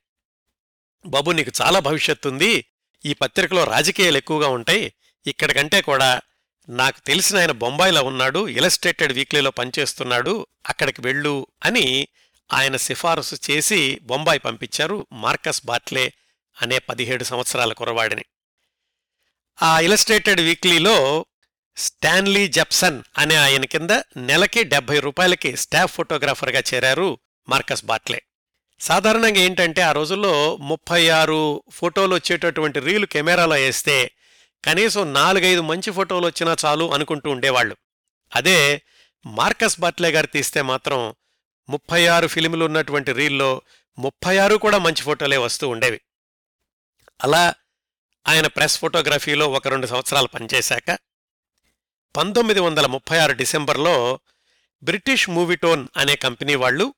[1.06, 2.64] బాబు నీకు చాలా భవిష్యత్తు ఉంది.
[3.06, 4.92] ఈ పత్రికలో రాజకీయాలు ఎక్కువగా ఉంటాయి.
[5.26, 6.20] ఇక్కడికంటే కూడా
[6.68, 8.48] నాకు తెలిసిన ఆయన బొంబాయిలో ఉన్నాడు.
[8.48, 10.46] ఇలస్ట్రేటెడ్ వీక్లీలో పనిచేస్తున్నాడు.
[10.68, 12.08] అక్కడికి వెళ్ళు అని
[12.52, 16.12] ఆయన సిఫారసు చేసి బొంబాయి పంపించారు మార్కస్ బాట్లే
[16.62, 18.24] అనే పదిహేడు సంవత్సరాల కురవాడిని
[19.62, 21.26] ఆ ఇలస్ట్రేటెడ్ వీక్లీలో
[21.76, 28.22] స్టాన్లీ జెప్సన్ అనే ఆయన కింద నెలకి డెబ్బై రూపాయలకి స్టాఫ్ ఫోటోగ్రాఫర్గా చేరారు మార్కస్ బాట్లే.
[28.82, 34.10] సాధారణంగా ఏంటంటే ఆ రోజుల్లో ముప్పై ఆరు ఫోటోలు వచ్చేటటువంటి రీలు కెమెరాలో వేస్తే
[34.64, 37.76] కనీసం నాలుగైదు మంచి ఫోటోలు వచ్చినా చాలు అనుకుంటూ ఉండేవాళ్ళు.
[38.36, 38.82] అదే
[39.26, 41.14] మార్కస్ బాట్లే గారు తీస్తే మాత్రం
[41.68, 43.62] ముప్పై ఆరు ఫిలిములు ఉన్నటువంటి రీల్లో
[43.98, 46.00] ముప్పై ఆరు కూడా మంచి ఫోటోలే వస్తూ ఉండేవి.
[47.24, 47.54] అలా
[48.28, 50.98] ఆయన ప్రెస్ ఫోటోగ్రఫీలో ఒక రెండు సంవత్సరాలు పనిచేశాక
[52.16, 54.20] పంతొమ్మిది వందల ముప్పై ఆరు డిసెంబర్లో
[54.82, 56.94] బ్రిటిష్ మూవీటోన్ అనే కంపెనీ వాళ్ళు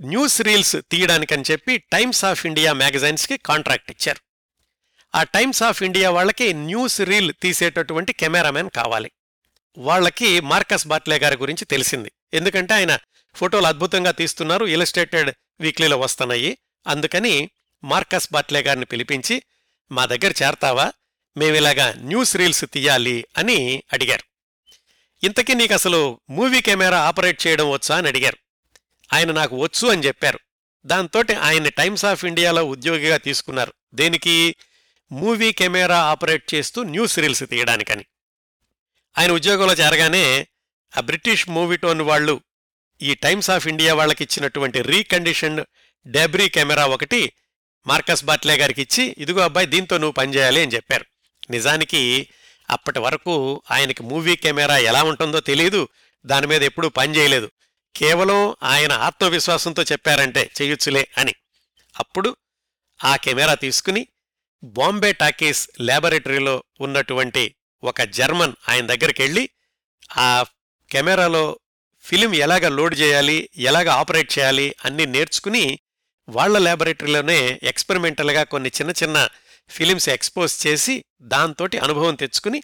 [0.00, 4.20] న్యూస్ రీల్స్ తీయడానికని చెప్పి టైమ్స్ ఆఫ్ ఇండియా మ్యాగజైన్స్కి కాంట్రాక్ట్ ఇచ్చారు.
[5.14, 9.10] ఆ టైమ్స్ ఆఫ్ ఇండియా వాళ్ళకి న్యూస్ రీల్ తీసేటటువంటి కెమెరామెన్ కావాలి.
[9.78, 12.12] వాళ్ళకి మార్కస్ బాట్లే గారి గురించి తెలిసింది.
[12.34, 12.98] ఎందుకంటే ఆయన
[13.34, 15.30] ఫోటోలు అద్భుతంగా తీస్తున్నారు ఇలస్ట్రేటెడ్
[15.60, 16.58] వీక్లీలో వస్తున్నాయి.
[16.86, 17.50] అందుకని
[17.84, 19.42] మార్కస్ బాట్లే గారిని పిలిపించి
[19.92, 20.92] మా దగ్గర చేరతావా?
[21.36, 24.24] మేమిలాగా న్యూస్ రీల్స్ తీయాలి అని అడిగారు.
[25.26, 28.43] ఇంతకీ నీకు అసలు మూవీ కెమెరా ఆపరేట్ చేయడం వచ్చా అని అడిగారు.
[29.12, 30.38] ఆయన నాకు వచ్చు అని చెప్పారు.
[30.86, 33.72] దాంతోటి ఆయన్ని టైమ్స్ ఆఫ్ ఇండియాలో ఉద్యోగిగా తీసుకున్నారు.
[33.94, 34.54] దేనికి?
[35.12, 38.04] మూవీ కెమెరా ఆపరేట్ చేస్తూ న్యూస్ రీల్స్ తీయడానికని.
[39.18, 40.46] ఆయన ఉద్యోగంలో చేరగానే
[40.96, 42.40] ఆ బ్రిటిష్ మూవీటోన్ వాళ్ళు
[43.02, 45.66] ఈ టైమ్స్ ఆఫ్ ఇండియా వాళ్ళకి ఇచ్చినటువంటి రీకండిషన్డ్
[46.06, 47.32] డెబ్రీ కెమెరా ఒకటి
[47.86, 51.04] మార్కస్ బాట్లే గారికి ఇచ్చి ఇదిగో అబ్బాయి దీంతో నువ్వు పనిచేయాలి అని చెప్పారు.
[51.50, 52.28] నిజానికి
[52.70, 55.88] అప్పటి వరకు ఆయనకి మూవీ కెమెరా ఎలా ఉంటుందో తెలియదు
[56.26, 57.50] దాని మీద ఎప్పుడూ పనిచేయలేదు
[57.94, 61.34] కేవలం ఆయన ఆత్మవిశ్వాసంతో చెప్పారంటే చేయొచ్చులే అని.
[61.94, 62.36] అప్పుడు
[63.04, 64.08] ఆ కెమెరా తీసుకుని
[64.64, 69.50] బాంబే టాకీస్ ల్యాబొరేటరీలో ఉన్నటువంటి ఒక జర్మన్ ఆయన దగ్గరికి వెళ్ళి
[70.16, 70.44] ఆ
[70.90, 71.58] కెమెరాలో
[72.04, 75.80] ఫిలిం ఎలాగ లోడ్ చేయాలి ఎలాగ ఆపరేట్ చేయాలి అన్నీ నేర్చుకుని
[76.28, 79.28] వాళ్ళ ల్యాబొరేటరీలోనే ఎక్స్పెరిమెంటల్గా కొన్ని చిన్న చిన్న
[79.70, 82.62] ఫిలిమ్స్ ఎక్స్పోజ్ చేసి దాంతోటి అనుభవం తెచ్చుకుని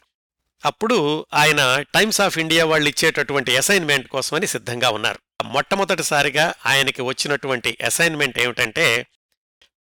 [0.64, 5.18] అప్పుడు ఆయన టైమ్స్ ఆఫ్ ఇండియా వాళ్ళు ఇచ్చేటటువంటి అసైన్మెంట్ కోసమని సిద్ధంగా ఉన్నారు.
[5.44, 9.06] మొట్టమొదటిసారిగా ఆయనకి వచ్చినటువంటి అసైన్మెంట్ ఏమిటంటే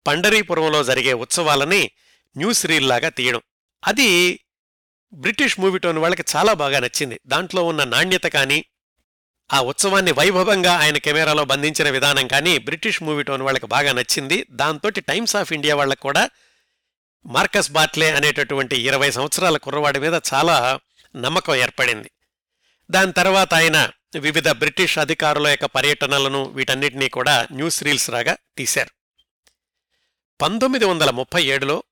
[0.08, 1.92] పండరీపురంలో జరిగే ఉత్సవాలని
[2.38, 3.42] న్యూస్ రీల్లాగా తీయడం.
[3.88, 4.40] అది
[5.14, 7.20] బ్రిటిష్ మూవీటోన్ వాళ్ళకి చాలా బాగా నచ్చింది.
[7.28, 8.66] దాంట్లో ఉన్న నాణ్యత కానీ
[9.54, 14.46] ఆ ఉత్సవాన్ని వైభవంగా ఆయన కెమెరాలో బంధించిన విధానం కానీ బ్రిటిష్ మూవీటోన్ వాళ్ళకి బాగా నచ్చింది.
[14.52, 16.30] దాంతోటి టైమ్స్ ఆఫ్ ఇండియా వాళ్ళకు కూడా
[17.26, 20.80] మార్కస్ బాట్లే అనేటటువంటి ఇరవై సంవత్సరాల కుర్రవాడి మీద చాలా
[21.16, 22.12] నమ్మకం ఏర్పడింది.
[22.92, 28.90] దాని తర్వాత ఆయన వివిధ బ్రిటిష్ అధికారుల యొక్క పర్యటనలను వీటన్నిటినీ కూడా న్యూస్ రీల్స్ రాగా తీశారు.
[30.42, 31.84] పంతొమ్మిది వందల ముప్పై ఏడులో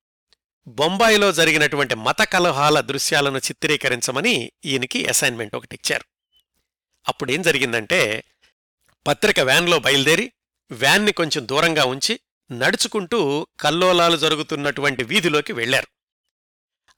[0.67, 6.05] బొంబాయిలో జరిగినటువంటి మత కలహాల దృశ్యాలను చిత్రీకరించమని ఈయనకి అసైన్మెంట్ ఒకటి ఇచ్చారు.
[7.07, 8.23] అప్పుడేం జరిగిందంటే
[9.07, 10.31] పత్రిక వ్యాన్లో బయలుదేరి
[10.71, 12.19] వ్యాన్ని కొంచెం దూరంగా ఉంచి
[12.51, 15.87] నడుచుకుంటూ కల్లోలాలు జరుగుతున్నటువంటి వీధిలోకి వెళ్ళారు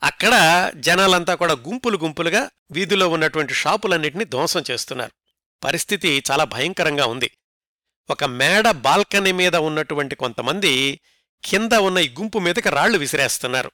[0.03, 0.33] అక్కడ
[0.75, 5.11] జనాలంతా కూడా గుంపులు గుంపులుగా వీధిలో ఉన్నటువంటి షాపులన్నింటినీ ధ్వంసం చేస్తున్నారు.
[5.63, 7.31] పరిస్థితి చాలా భయంకరంగా ఉంది.
[8.09, 11.01] ఒక మేడ బాల్కనీ మీద ఉన్నటువంటి కొంతమంది
[11.43, 13.71] కింద ఉన్న ఈ గుంపు మీదకి రాళ్ళు విసిరేస్తున్నారు.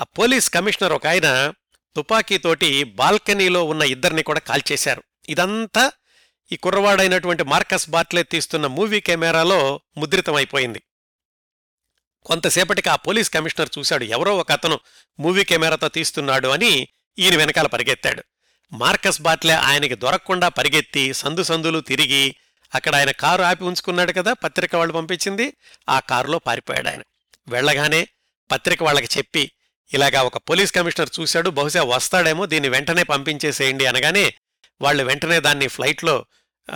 [0.00, 1.52] ఆ పోలీస్ కమిషనర్ ఒక ఆయన
[1.96, 5.02] తుపాకీతోటి బాల్కనీలో ఉన్న ఇద్దరిని కూడా కాల్చేశారు.
[5.28, 5.92] ఇదంతా
[6.52, 10.82] ఈ కుర్రవాడైనటువంటి మార్కస్ బాట్లే తీస్తున్న మూవీ కెమెరాలో ముద్రితమైపోయింది.
[12.24, 14.04] కొంతసేపటికి ఆ పోలీస్ కమిషనర్ చూశాడు.
[14.04, 14.80] ఎవరో ఒక అతను
[15.20, 18.22] మూవీ కెమెరాతో తీస్తున్నాడు అని ఈయన వెనకాల పరిగెత్తాడు.
[18.72, 22.34] మార్కస్ బాట్లే ఆయనకి దొరకకుండా పరిగెత్తి సందు సందులు తిరిగి
[22.74, 25.52] అక్కడ ఆయన కారు ఆపి ఉంచుకున్నాడు కదా పత్రిక వాళ్ళు పంపించింది.
[25.88, 27.02] ఆ కారులో పారిపోయాడు ఆయన.
[27.48, 28.08] వెళ్ళగానే
[28.50, 29.50] పత్రిక వాళ్ళకి చెప్పి
[29.94, 34.34] ఇలాగా ఒక పోలీస్ కమిషనర్ చూశాడు బహుశా వస్తాడేమో దీన్ని వెంటనే పంపించేసేయండి అనగానే
[34.80, 36.26] వాళ్ళు వెంటనే దాన్ని ఫ్లైట్లో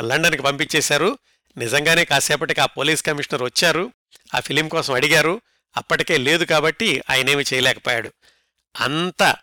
[0.01, 1.19] లండన్కి పంపించేశారు.
[1.57, 3.93] నిజంగానే కాసేపటికి ఆ పోలీస్ కమిషనర్ వచ్చారు.
[4.35, 5.41] ఆ ఫిలిం కోసం అడిగారు.
[5.77, 8.13] అప్పటికే లేదు కాబట్టి ఆయనేమి చేయలేకపోయాడు.
[8.81, 9.37] అంత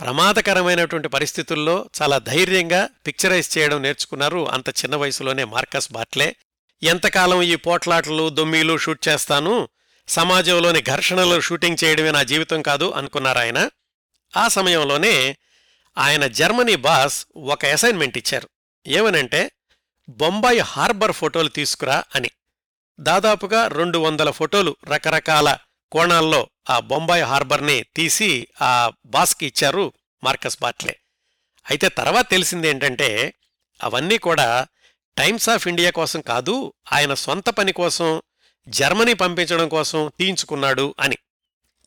[0.00, 6.36] ప్రమాదకరమైనటువంటి పరిస్థితుల్లో చాలా ధైర్యంగా పిక్చరైజ్ చేయడం నేర్చుకున్నారు అంత చిన్న వయసులోనే మార్కస్ బాట్లే.
[6.82, 9.68] ఎంతకాలం ఈ పోట్లాటలు దొమ్మీలు షూట్ చేస్తాను?
[10.08, 13.70] సమాజంలోని ఘర్షణలు షూటింగ్ చేయడమే నా జీవితం కాదు అనుకున్నారు ఆయన.
[14.36, 15.36] ఆ సమయంలోనే
[15.98, 18.48] ఆయన జర్మనీ బాస్ ఒక అసైన్మెంట్ ఇచ్చారు.
[18.86, 19.50] ఏమనంటే
[20.08, 22.30] బొంబాయి హార్బర్ ఫోటోలు తీసుకురా అని.
[23.00, 25.56] దాదాపుగా రెండు వందల ఫోటోలు రకరకాల
[25.92, 29.92] కోణాల్లో ఆ బొంబాయి హార్బర్ని తీసి ఆ బాస్కి ఇచ్చారు
[30.24, 30.96] మార్కస్ బాట్లే.
[31.70, 33.34] అయితే తర్వాత తెలిసిందేంటంటే
[33.82, 34.66] అవన్నీ కూడా
[35.18, 38.22] టైమ్స్ ఆఫ్ ఇండియా కోసం కాదు ఆయన సొంత పని కోసం
[38.68, 41.16] జర్మనీ పంపించడం కోసం తీయించుకున్నాడు అని.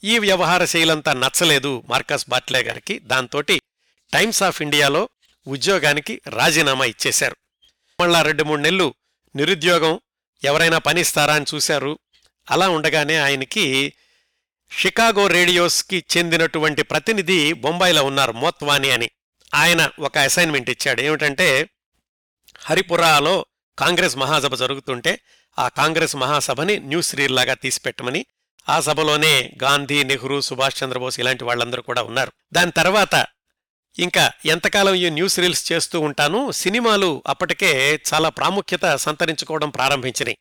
[0.04, 3.00] ఈ వ్యవహార శైలంతా నచ్చలేదు మార్కస్ బాట్లే గారికి.
[3.00, 3.62] దాంతోటి
[4.13, 5.10] టైమ్స్ ఆఫ్ ఇండియాలో
[5.48, 7.38] ఉద్యోగానికి రాజీనామా ఇచ్చేశారు.
[8.00, 8.93] మళ్ళా రెండు మూడు నెలలు
[9.36, 10.00] నిరుద్యోగం
[10.43, 11.99] ఎవరైనా పనిస్తారా అని చూశారు.
[12.52, 13.93] అలా ఉండగానే ఆయనకి
[14.71, 19.10] షికాగో రేడియోస్కి చెందినటువంటి ప్రతినిధి బొంబాయిలో ఉన్నారు మోత్వాని అని.
[19.54, 21.02] ఆయన ఒక అసైన్మెంట్ ఇచ్చాడు.
[21.02, 21.69] ఏమిటంటే
[22.60, 23.45] హరిపురాలో
[23.80, 25.19] కాంగ్రెస్ మహాసభ జరుగుతుంటే
[25.60, 28.25] ఆ కాంగ్రెస్ మహాసభని న్యూస్ రీల్ లాగా తీసిపెట్టమని
[28.69, 32.32] ఆ సభలోనే గాంధీ నెహ్రూ సుభాష్ చంద్రబోస్ ఇలాంటి వాళ్ళందరూ కూడా ఉన్నారు.
[32.54, 33.25] దాని తర్వాత
[33.99, 40.38] ఇంకా ఎంతకాలం ఈ న్యూస్ రీల్స్ చేస్తూ ఉంటాను సినిమాలు అప్పటికే చాలా ప్రాముఖ్యత సంతరించుకోవడం ప్రారంభించినాయి.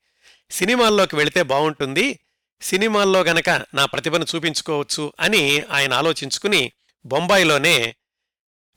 [0.50, 2.20] సినిమాల్లోకి వెళితే బాగుంటుంది
[2.62, 6.72] సినిమాల్లో గనక నా ప్రతిభను చూపించుకోవచ్చు అని ఆయన ఆలోచించుకుని
[7.06, 7.96] బొంబాయిలోనే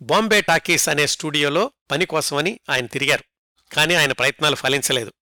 [0.02, 3.24] బాంబే టాకీస్ అనే స్టూడియోలో పని కోసమని ఆయన తిరిగారు.
[3.76, 5.14] కానీ ఆయన ప్రయత్నాలు ఫలించలేదు.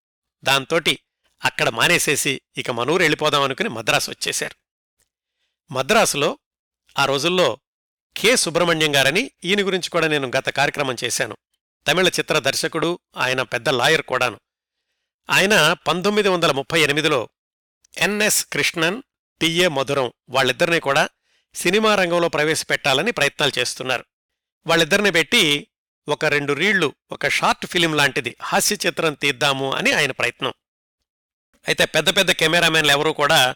[0.43, 0.99] దాంతోటి
[1.45, 4.55] అక్కడ మానేసేసి ఇక మనూరు వెళ్ళిపోదాం అనుకుని మద్రాసు వచ్చేశారు.
[5.73, 6.37] మద్రాసులో
[6.99, 7.57] ఆ రోజుల్లో
[8.17, 8.35] కె.
[8.35, 11.37] సుబ్రహ్మణ్యం గారని ఈయన గురించి కూడా నేను గత కార్యక్రమం చేశాను.
[11.87, 14.39] తమిళ చిత్ర దర్శకుడు ఆయన పెద్ద లాయర్ కూడాను.
[15.29, 17.29] ఆయన పంతొమ్మిది వందల ముప్పై ఎనిమిదిలో
[17.97, 19.01] ఎన్ఎస్ కృష్ణన్
[19.41, 21.09] పిఏ మధురం వాళ్ళిద్దరినీ కూడా
[21.53, 24.05] సినిమా రంగంలో ప్రవేశపెట్టాలని ప్రయత్నాలు చేస్తున్నారు.
[24.67, 25.67] వాళ్ళిద్దరిని పెట్టి
[26.09, 30.53] ఒక రెండు రీళ్ళు ఒక షార్ట్ ఫిలిం లాంటిది హాస్య చిత్రం తీద్దాము అని ఆయన ప్రయత్నం.
[31.67, 33.55] అయితే పెద్ద పెద్ద కెమెరామెన్లు ఎవరూ కూడా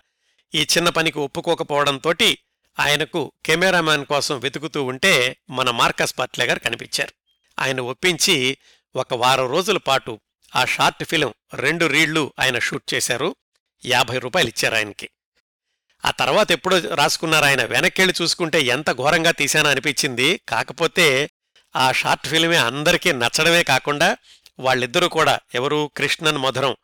[0.55, 2.37] ఈ చిన్న పనికి ఒప్పుకోకపోవడంతోటి
[2.79, 7.13] ఆయనకు కెమెరామ్యాన్ కోసం వెతుకుతూ ఉంటే మన మార్కస్ పాట్లే కనిపించారు.
[7.59, 8.57] ఆయన ఒప్పించి
[8.95, 10.19] ఒక వారం రోజుల పాటు
[10.55, 13.35] ఆ షార్ట్ ఫిలిం రెండు రీళ్ళు ఆయన షూట్ చేశారు.
[13.85, 15.09] యాభై రూపాయలు ఇచ్చారు ఆయనకి.
[16.05, 20.41] ఆ తర్వాత ఎప్పుడో రాసుకున్నారు ఆయన వెనక్కెళ్ళి చూసుకుంటే ఎంత ఘోరంగా తీశానో అనిపించింది.
[20.49, 21.29] కాకపోతే
[21.75, 24.17] ఆ షార్ట్ ఫిల్మే అందరికీ నచ్చడమే కాకుండా
[24.59, 26.75] వాళ్ళిద్దరూ కూడా ఎవరు కృష్ణన్ మధురం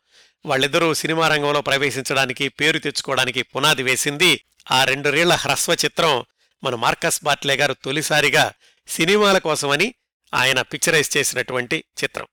[0.46, 6.24] వాళ్ళిద్దరూ సినిమా రంగంలో ప్రవేశించడానికి పేరు తెచ్చుకోవడానికి పునాది వేసింది ఆ రెండు రీళ్ళ హ్రస్వ చిత్రం
[6.64, 8.52] మన మార్కస్ బాట్లే గారు తొలిసారిగా
[8.88, 9.94] సినిమాల కోసమని
[10.34, 12.26] ఆయన పిక్చరైజ్ చేసినటువంటి చిత్రం.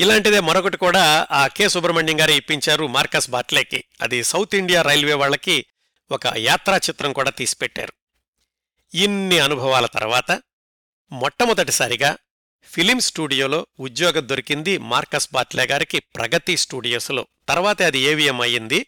[0.00, 3.84] ఇలాంటిదే మరొకటి కూడా ఆ కె సుబ్రహ్మణ్యం గారే ఇప్పించారు మార్కస్ బాట్లేకి.
[4.00, 5.66] అది సౌత్ ఇండియా రైల్వే వాళ్ళకి
[6.10, 7.92] ఒక యాత్రా చిత్రం కూడా తీసిపెట్టారు.
[8.94, 10.42] ఇన్ని అనుభవాల తర్వాత
[11.12, 12.16] మొట్టమొదటిసారిగా
[12.64, 17.26] ఫిలిం స్టూడియోలో ఉద్యోగం దొరికింది మార్కస్ బాట్లే గారికి ప్రగతి స్టూడియోస్లో.
[17.48, 18.86] తర్వాతే అది ఏవిఎం అయ్యింది.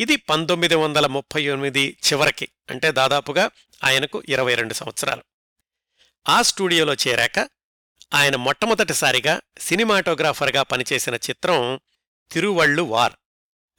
[0.00, 3.50] ఇది పంతొమ్మిది వందల ముప్పై ఎనిమిది చివరికి అంటే దాదాపుగా
[3.84, 5.22] ఆయనకు ఇరవై రెండు సంవత్సరాలు.
[6.28, 7.48] ఆ స్టూడియోలో చేరాక
[8.14, 11.80] ఆయన మొట్టమొదటిసారిగా సినిమాటోగ్రాఫర్గా పనిచేసిన చిత్రం
[12.32, 13.12] తిరువళ్ళు వార్.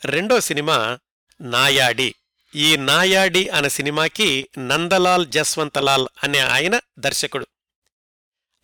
[0.05, 0.99] రెండో సినిమా
[1.41, 2.15] నాయాడి.
[2.55, 7.47] ఈ నాయాడి అనే సినిమాకి నందలాల్ జస్వంతలాల్ అనే ఆయన దర్శకుడు.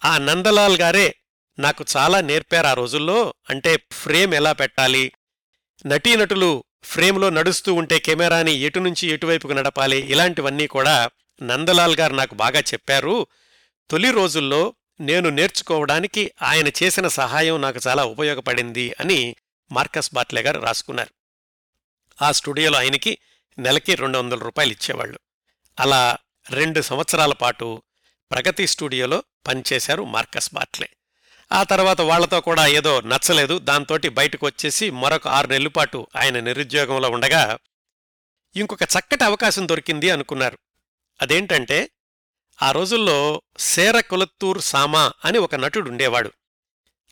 [0.05, 1.15] ఆ నందలాల్ గారే
[1.59, 5.11] నాకు చాలా నేర్పారు ఆ రోజుల్లో అంటే ఫ్రేమ్ ఎలా పెట్టాలి
[5.85, 9.97] నటీనటులు ఫ్రేమ్లో నడుస్తూ ఉంటే కెమెరాని ఎటు నుంచి ఎటువైపుకు నడపాలి?
[9.97, 11.09] ఇలాంటివన్నీ కూడా
[11.43, 13.27] నందలాల్ గారు నాకు బాగా చెప్పారు.
[13.89, 19.35] తొలి రోజుల్లో నేను నేర్చుకోవడానికి ఆయన చేసిన సహాయం నాకు చాలా ఉపయోగపడింది అని
[19.71, 21.13] మార్కస్ బాట్లే గారు రాసుకున్నారు.
[22.23, 23.17] ఆ స్టూడియోలో ఆయనకి
[23.59, 25.19] నెలకి రెండు వందల రూపాయలు ఇచ్చేవాళ్ళు.
[25.79, 26.17] అలా
[26.49, 27.81] రెండు సంవత్సరాల పాటు
[28.31, 30.89] ప్రగతి స్టూడియోలో పనిచేశారు మార్కస్ బాట్లే.
[31.51, 33.59] ఆ తర్వాత వాళ్ళతో కూడా ఏదో నచ్చలేదు.
[33.59, 37.57] దాంతోటి బయటకు వచ్చేసి మరొక ఆరు నెలల పాటు ఆయన నిరుద్యోగంలో ఉండగా
[38.55, 40.57] ఇంకొక చక్కటి అవకాశం దొరికింది అనుకున్నారు.
[41.21, 41.89] అదేంటంటే
[42.61, 46.31] ఆ రోజుల్లో సేర కొలత్తూర్ సామా అని ఒక నటుడు ఉండేవాడు.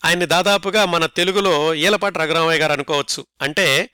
[0.05, 3.25] ఆయన్ని దాదాపుగా మన తెలుగులో ఈలపాటి రఘురామయ్య గారు అనుకోవచ్చు.
[3.41, 3.89] అంటే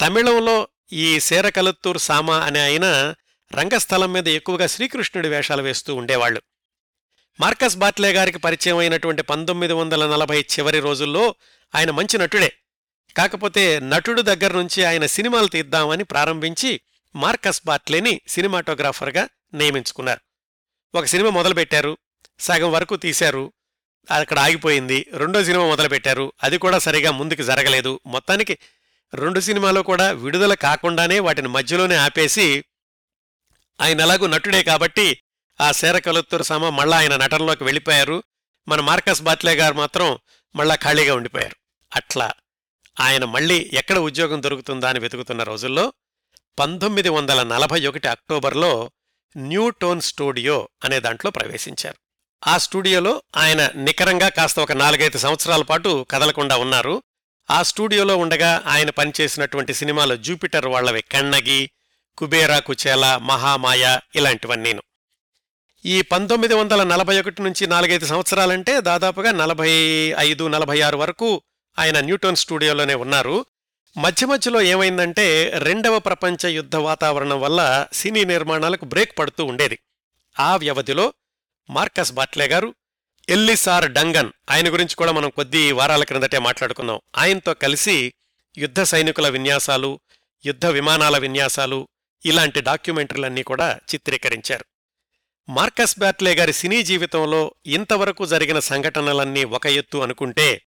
[0.00, 3.14] తమిళంలో ఈ సేర కలత్తూర్ సామా అనే ఆయన
[3.54, 6.42] రంగస్థలం మీద ఎక్కువగా శ్రీకృష్ణుడి వేషాలు వేస్తూ ఉండేవాళ్ళు
[7.40, 11.34] మార్కస్ బాట్లే గారికి పరిచయం అయినటువంటి పంతొమ్మిది వందల నలభై చివరి రోజుల్లో
[11.74, 12.52] ఆయన మంచి నటుడే.
[13.16, 16.80] కాకపోతే నటుడు దగ్గర నుంచి ఆయన సినిమాలు తీద్దామని ప్రారంభించి
[17.16, 20.20] మార్కస్ బాట్లేని సినిమాటోగ్రాఫర్గా నియమించుకున్నారు.
[20.94, 21.98] ఒక సినిమా మొదలుపెట్టారు
[22.40, 23.52] సగం వరకు తీశారు
[24.10, 28.00] అక్కడ ఆగిపోయింది రెండో సినిమా మొదలుపెట్టారు అది కూడా సరిగా ముందుకు జరగలేదు.
[28.06, 28.58] మొత్తానికి
[29.14, 32.64] రెండు సినిమాలు కూడా విడుదల కాకుండానే వాటిని మధ్యలోనే ఆపేసి
[33.80, 35.20] ఆయన ఎలాగూ నటుడే కాబట్టి
[35.60, 38.22] ఆ శేర కలుత్తూరు సమ మళ్ళా ఆయన నటనలోకి వెళ్ళిపోయారు.
[38.68, 40.18] మన మార్కస్ బాట్లే గారు మాత్రం
[40.56, 41.56] మళ్ళా ఖాళీగా ఉండిపోయారు.
[41.96, 42.32] అట్లా
[43.00, 45.92] ఆయన మళ్ళీ ఎక్కడ ఉద్యోగం దొరుకుతుందా అని వెతుకుతున్న రోజుల్లో
[46.58, 48.90] పంతొమ్మిది వందల నలభై ఒకటి అక్టోబర్లో
[49.36, 51.96] న్యూ టోన్ స్టూడియో అనే దాంట్లో ప్రవేశించారు.
[52.46, 57.02] ఆ స్టూడియోలో ఆయన నికరంగా కాస్త ఒక నాలుగైదు సంవత్సరాల పాటు కదలకుండా ఉన్నారు.
[57.50, 61.70] ఆ స్టూడియోలో ఉండగా ఆయన పనిచేసినటువంటి సినిమాలు జూపిటర్ వాళ్ళవి కన్నగి
[62.18, 64.82] కుబేరా కుచేల మహామాయ ఇలాంటివన్నీను.
[65.86, 69.70] ఈ పంతొమ్మిది వందల నలభై ఒకటి నుంచి నాలుగైదు సంవత్సరాలంటే దాదాపుగా నలభై
[70.18, 71.42] ఐదు నలభై ఆరు వరకు
[71.78, 73.46] ఆయన న్యూటన్ స్టూడియోలోనే ఉన్నారు.
[73.98, 79.78] మధ్య మధ్యలో ఏమైందంటే రెండవ ప్రపంచ యుద్ధ వాతావరణం వల్ల సినీ నిర్మాణాలకు బ్రేక్ పడుతూ ఉండేది.
[80.40, 81.12] ఆ వ్యవధిలో
[81.70, 82.74] మార్కస్ బాట్లే గారు
[83.28, 87.00] ఎల్లిసార్ డంగన్ ఆయన గురించి కూడా మనం కొద్ది వారాల క్రిందటే మాట్లాడుకున్నాం.
[87.16, 88.12] ఆయనతో కలిసి
[88.58, 90.00] యుద్ధ సైనికుల విన్యాసాలు
[90.46, 91.88] యుద్ధ విమానాల విన్యాసాలు
[92.26, 94.64] ఇలాంటి డాక్యుమెంటరీలన్నీ కూడా చిత్రీకరించారు.
[95.48, 100.62] మార్కస్ బ్యాట్లే గారి సినీ జీవితంలో ఇంతవరకు జరిగిన సంఘటనలన్నీ ఒక ఎత్తు అనుకుంటే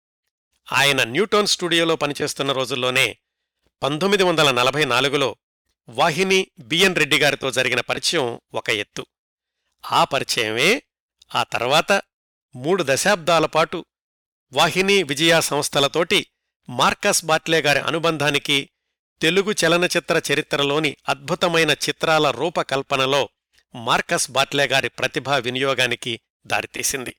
[0.71, 3.17] ఆయన న్యూటోన్ స్టూడియోలో పనిచేస్తున్న రోజుల్లోనే
[3.83, 5.35] పంతొమ్మిది వందల నలభై నాలుగులో
[5.89, 9.05] వాహిని బిఎన్ రెడ్డి గారితో జరిగిన పరిచయం ఒక ఎత్తు.
[9.91, 10.81] ఆ పరిచయమే
[11.35, 11.91] ఆ తర్వాత
[12.55, 13.85] మూడు దశాబ్దాల పాటు
[14.53, 16.27] వాహిని విజయ సంస్థలతోటి
[16.69, 18.69] మార్కస్ బాట్లే గారి అనుబంధానికి
[19.21, 23.29] తెలుగు చలనచిత్ర చరిత్రలోని అద్భుతమైన చిత్రాల రూపకల్పనలో
[23.75, 27.15] మార్కస్ బాట్లే గారి ప్రతిభా వినియోగానికి దారితీసింది.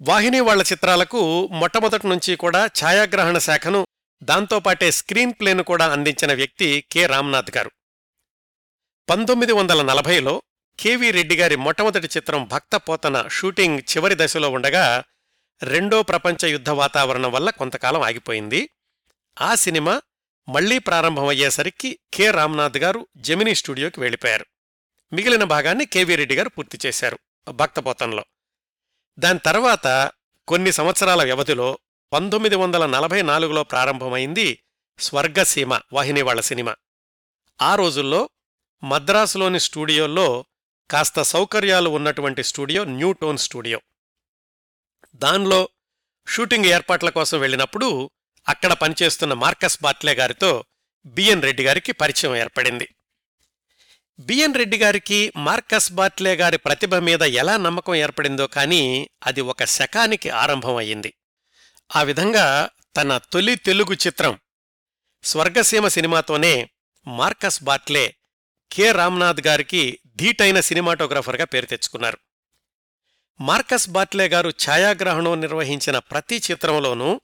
[0.00, 3.86] వాహిని వాళ్ళ చిత్రాలకు మొట్టమొదటి నుంచి కూడా ఛాయాగ్రహణ శాఖను
[4.22, 7.06] దాంతోపాటే స్క్రీన్ ప్లేను కూడా అందించిన వ్యక్తి కె.
[7.06, 7.70] రామ్నాథ్ గారు.
[9.10, 10.42] పంతొమ్మిది వందల నలభైలో
[10.80, 15.04] కెవి రెడ్డి గారి మొట్టమొదటి చిత్రం భక్తపోతన షూటింగ్ చివరి దశలో ఉండగా
[15.62, 18.70] రెండో ప్రపంచ యుద్ధ వాతావరణం వల్ల కొంతకాలం ఆగిపోయింది.
[19.40, 20.02] ఆ సినిమా
[20.48, 22.30] మళ్ళీ ప్రారంభమయ్యేసరికి కె.
[22.30, 24.46] రామ్నాథ్ గారు జెమినీ స్టూడియోకి వెళ్ళిపోయారు.
[25.12, 27.18] మిగిలిన భాగాన్ని కేవీ రెడ్డి గారు పూర్తి చేశారు
[27.50, 28.24] భక్తపోతంలో.
[29.18, 30.10] దాని తర్వాత
[30.48, 31.78] కొన్ని సంవత్సరాల వ్యవధిలో
[32.12, 34.62] పంతొమ్మిది వందల నలభై నాలుగులో ప్రారంభమైంది
[34.98, 36.76] స్వర్గసీమ వాహినివాళ్ళ సినిమా.
[37.62, 38.30] ఆ రోజుల్లో
[38.84, 40.44] మద్రాసులోని స్టూడియోల్లో
[40.90, 43.80] కాస్త సౌకర్యాలు ఉన్నటువంటి స్టూడియో న్యూ టోన్ స్టూడియో.
[45.14, 45.68] దానిలో
[46.28, 48.10] షూటింగ్ ఏర్పాట్ల కోసం వెళ్ళినప్పుడు
[48.48, 50.64] అక్కడ పనిచేస్తున్న మార్కస్ బాట్లే గారితో
[51.06, 52.88] బిఎన్ రెడ్డి గారికి పరిచయం ఏర్పడింది.
[54.18, 60.30] బిఎన్ రెడ్డి గారికి మార్కస్ బాట్లే గారి ప్రతిభ మీద ఎలా నమ్మకం ఏర్పడిందో కానీ అది ఒక శకానికి
[60.30, 61.14] ఆరంభం అయింది
[61.90, 64.38] ఆ విధంగా తన తొలి తెలుగు చిత్రం
[65.24, 66.70] స్వర్గసీమ సినిమాతోనే
[67.06, 68.14] మార్కస్ బాట్లే
[68.70, 68.92] కె.
[68.92, 69.82] రామ్నాథ్ గారికి
[70.16, 72.18] ధీటైన సినిమాటోగ్రాఫర్గా పేరు తెచ్చుకున్నారు.
[73.40, 77.20] మార్కస్ బాట్లే గారు ఛాయాగ్రహణం నిర్వహించిన ప్రతి చిత్రంలోనూ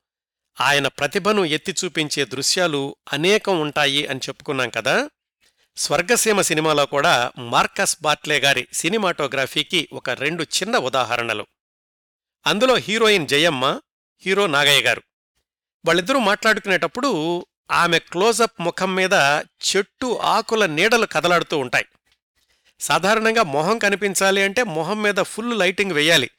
[0.60, 5.10] ఆయన ప్రతిభను ఎత్తి చూపించే దృశ్యాలు అనేకం ఉంటాయి అని చెప్పుకున్నాం కదా.
[5.76, 11.46] స్వర్గసీమ సినిమాలో కూడా మార్కస్ బాట్లే గారి సినిమాటోగ్రఫీకి ఒక రెండు చిన్న ఉదాహరణలు.
[12.46, 13.80] అందులో హీరోయిన్ జయమ్మ
[14.18, 15.02] హీరో నాగయ్య గారు.
[15.86, 21.84] వాళ్ళిద్దరూ మాట్లాడుకునేటప్పుడు ఆమె క్లోజప్ ముఖం మీద చెట్టు ఆకుల నీడలు కదలాడుతూ ఉంటాయి.
[22.80, 26.30] సాధారణంగా మొహం కనిపించాలి అంటే మొహం మీద ఫుల్ లైటింగ్ వేయాలి.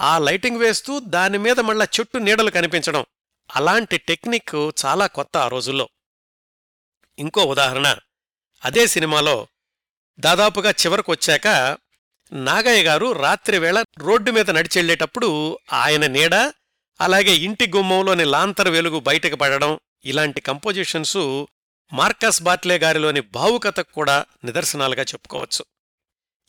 [0.00, 3.04] ఆ లైటింగ్ వేస్తూ దాని మీద మళ్ళా చెట్టు నీడలు కనిపించడం.
[3.56, 5.88] అలాంటి టెక్నిక్ చాలా కొత్త ఆ రోజుల్లో.
[7.18, 7.96] ఇంకో ఉదాహరణ.
[8.64, 9.48] అదే సినిమాలో
[10.20, 11.46] దాదాపుగా చివరకు వచ్చాక
[12.32, 16.34] నాగయ్య గారు రాత్రివేళ రోడ్డు మీద నడిచెళ్ళేటప్పుడు ఆయన నీడ
[17.00, 21.44] అలాగే ఇంటి గుమ్మంలోని లాంతర్ వెలుగు బయటకు పడడం ఇలాంటి కంపోజిషన్స్
[21.92, 25.64] మార్కస్ బాట్లే గారిలోని భావుకతకు కూడా నిదర్శనాలుగా చెప్పుకోవచ్చు.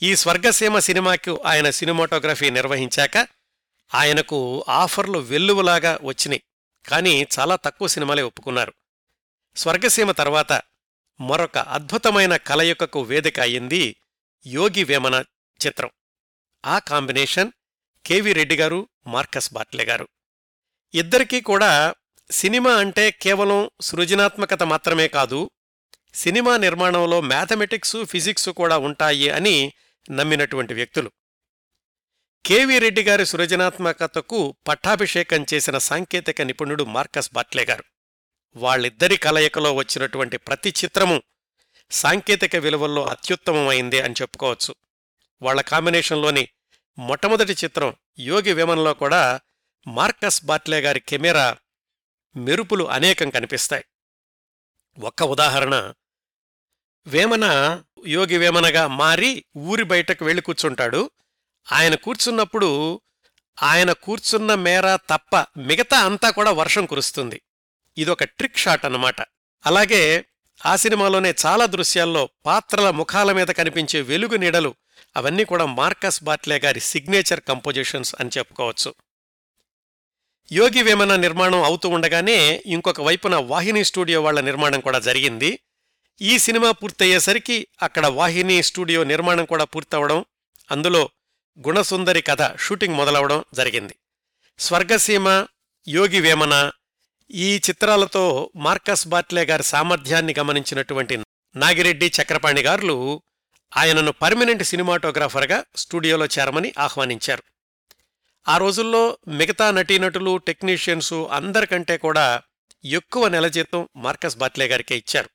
[0.04, 3.28] ఈ స్వర్గసీమ సినిమాకు ఆయన సినిమాటోగ్రఫీ నిర్వహించాక
[3.96, 6.42] ఆయనకు ఆఫర్లు వెల్లువలాగా వచ్చినాయి
[6.86, 8.74] కానీ చాలా తక్కువ సినిమాలే ఒప్పుకున్నారు.
[9.56, 10.62] స్వర్గసీమ తర్వాత
[11.22, 13.96] మరొక అద్భుతమైన కలయికకు వేదిక అయింది
[14.48, 15.24] యోగి వేమన
[15.68, 15.90] చిత్రం.
[16.66, 17.52] ఆ కాంబినేషన్
[18.06, 20.08] కెవి రెడ్డి గారు మార్కస్ బాట్లే గారు.
[20.94, 21.94] ఇద్దరికీ కూడా
[22.32, 25.50] సినిమా అంటే కేవలం సృజనాత్మకత మాత్రమే కాదు
[26.14, 29.74] సినిమా నిర్మాణంలో మ్యాథమెటిక్సు ఫిజిక్స్ కూడా ఉంటాయి అని
[30.12, 31.12] నమ్మినటువంటి వ్యక్తులు.
[32.46, 37.84] కెవి రెడ్డి గారి సృజనాత్మకతకు పట్టాభిషేకం చేసిన సాంకేతిక నిపుణుడు మార్కస్ బాట్లే గారు.
[38.56, 41.22] వాళ్ళిద్దరి కలయికలో వచ్చినటువంటి ప్రతి చిత్రము
[41.92, 44.76] సాంకేతిక విలువల్లో అత్యుత్తమమైంది అని చెప్పుకోవచ్చు.
[45.42, 46.48] వాళ్ళ కాంబినేషన్లోని
[47.00, 49.40] మొట్టమొదటి చిత్రం యోగి విమన్లో కూడా
[49.88, 51.58] మార్కస్ బాట్లే గారి కెమెరా
[52.36, 53.86] మెరుపులు అనేకం కనిపిస్తాయి.
[55.00, 55.94] ఒక్క ఉదాహరణ
[57.08, 57.46] వేమన
[58.08, 61.10] యోగి వేమనగా మారి ఊరి బయటకు వెళ్ళి కూర్చుంటాడు.
[61.72, 63.02] ఆయన కూర్చున్నప్పుడు
[63.64, 67.42] ఆయన కూర్చున్న మేర తప్ప మిగతా అంతా కూడా వర్షం కురుస్తుంది.
[67.98, 69.16] ఇదొక ట్రిక్ షాట్ అన్నమాట.
[69.66, 70.26] అలాగే
[70.66, 74.76] ఆ సినిమాలోనే చాలా దృశ్యాల్లో పాత్రల ముఖాల మీద కనిపించే వెలుగు నీడలు
[75.16, 78.94] అవన్నీ కూడా మార్కస్ బాట్లే గారి సిగ్నేచర్ కంపోజిషన్స్ అని చెప్పుకోవచ్చు.
[80.52, 85.60] యోగి వేమన నిర్మాణం అవుతూ ఉండగానే ఇంకొక వైపున వాహిని స్టూడియో వాళ్ళ నిర్మాణం కూడా జరిగింది.
[86.22, 90.26] ఈ సినిమా పూర్తయ్యేసరికి అక్కడ వాహిని స్టూడియో నిర్మాణం కూడా పూర్తవడం
[90.72, 91.10] అందులో
[91.68, 93.96] గుణసుందరి కథ షూటింగ్ మొదలవడం జరిగింది.
[94.60, 95.48] స్వర్గసీమ
[95.88, 96.72] యోగి వేమన
[97.34, 101.18] ఈ చిత్రాలతో మార్కస్ బాట్లే గారి సామర్థ్యాన్ని గమనించినటువంటి
[101.56, 103.22] నాగిరెడ్డి చక్రపాణి గారులు
[103.78, 107.44] ఆయనను పర్మనెంట్ సినిమాటోగ్రాఫర్గా స్టూడియోలో చేరమని ఆహ్వానించారు.
[108.48, 112.42] ఆ రోజుల్లో మిగతా నటీనటులు టెక్నీషియన్సు అందరికంటే కూడా
[112.86, 115.30] ఎక్కువ నెల జీతం మార్కస్ బాట్లే గారికే ఇచ్చారు.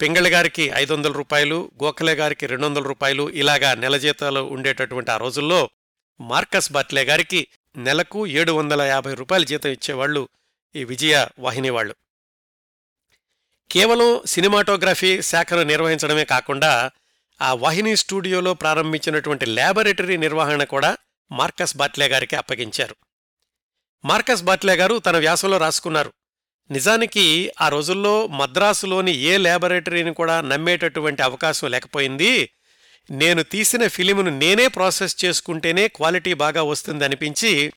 [0.00, 5.16] పింగళి గారికి ఐదు వందల రూపాయలు గోఖలే గారికి రెండు వందల రూపాయలు ఇలాగా నెల జీతాలు ఉండేటటువంటి ఆ
[5.16, 5.70] రోజుల్లో
[6.20, 10.28] మార్కస్ బాట్లే గారికి నెలకు ఏడు వందల యాభై రూపాయల జీతం ఇచ్చేవాళ్ళు
[10.74, 11.94] ఈ విజయ వాహిని వాళ్ళు
[13.70, 16.90] కేవలం సినిమాటోగ్రఫీ శాఖను నిర్వహించడమే కాకుండా
[17.42, 20.96] ఆ వాహిని స్టూడియోలో ప్రారంభించినటువంటి ల్యాబొరేటరీ నిర్వహణ కూడా
[21.32, 22.96] మార్కస్ బాట్లే గారికి అప్పగించారు.
[24.04, 26.12] మార్కస్ బాట్లే గారు తన వ్యాసంలో రాసుకున్నారు.
[26.70, 32.50] నిజానికి ఆ రోజుల్లో మద్రాసులోని ఏ ల్యాబొరేటరీని కూడా నమ్మేటటువంటి అవకాశం లేకపోయింది.
[33.10, 37.72] నేను తీసిన ఫిలిమును నేనే ప్రాసెస్ చేసుకుంటేనే క్వాలిటీ బాగా వస్తుంది అనిపించి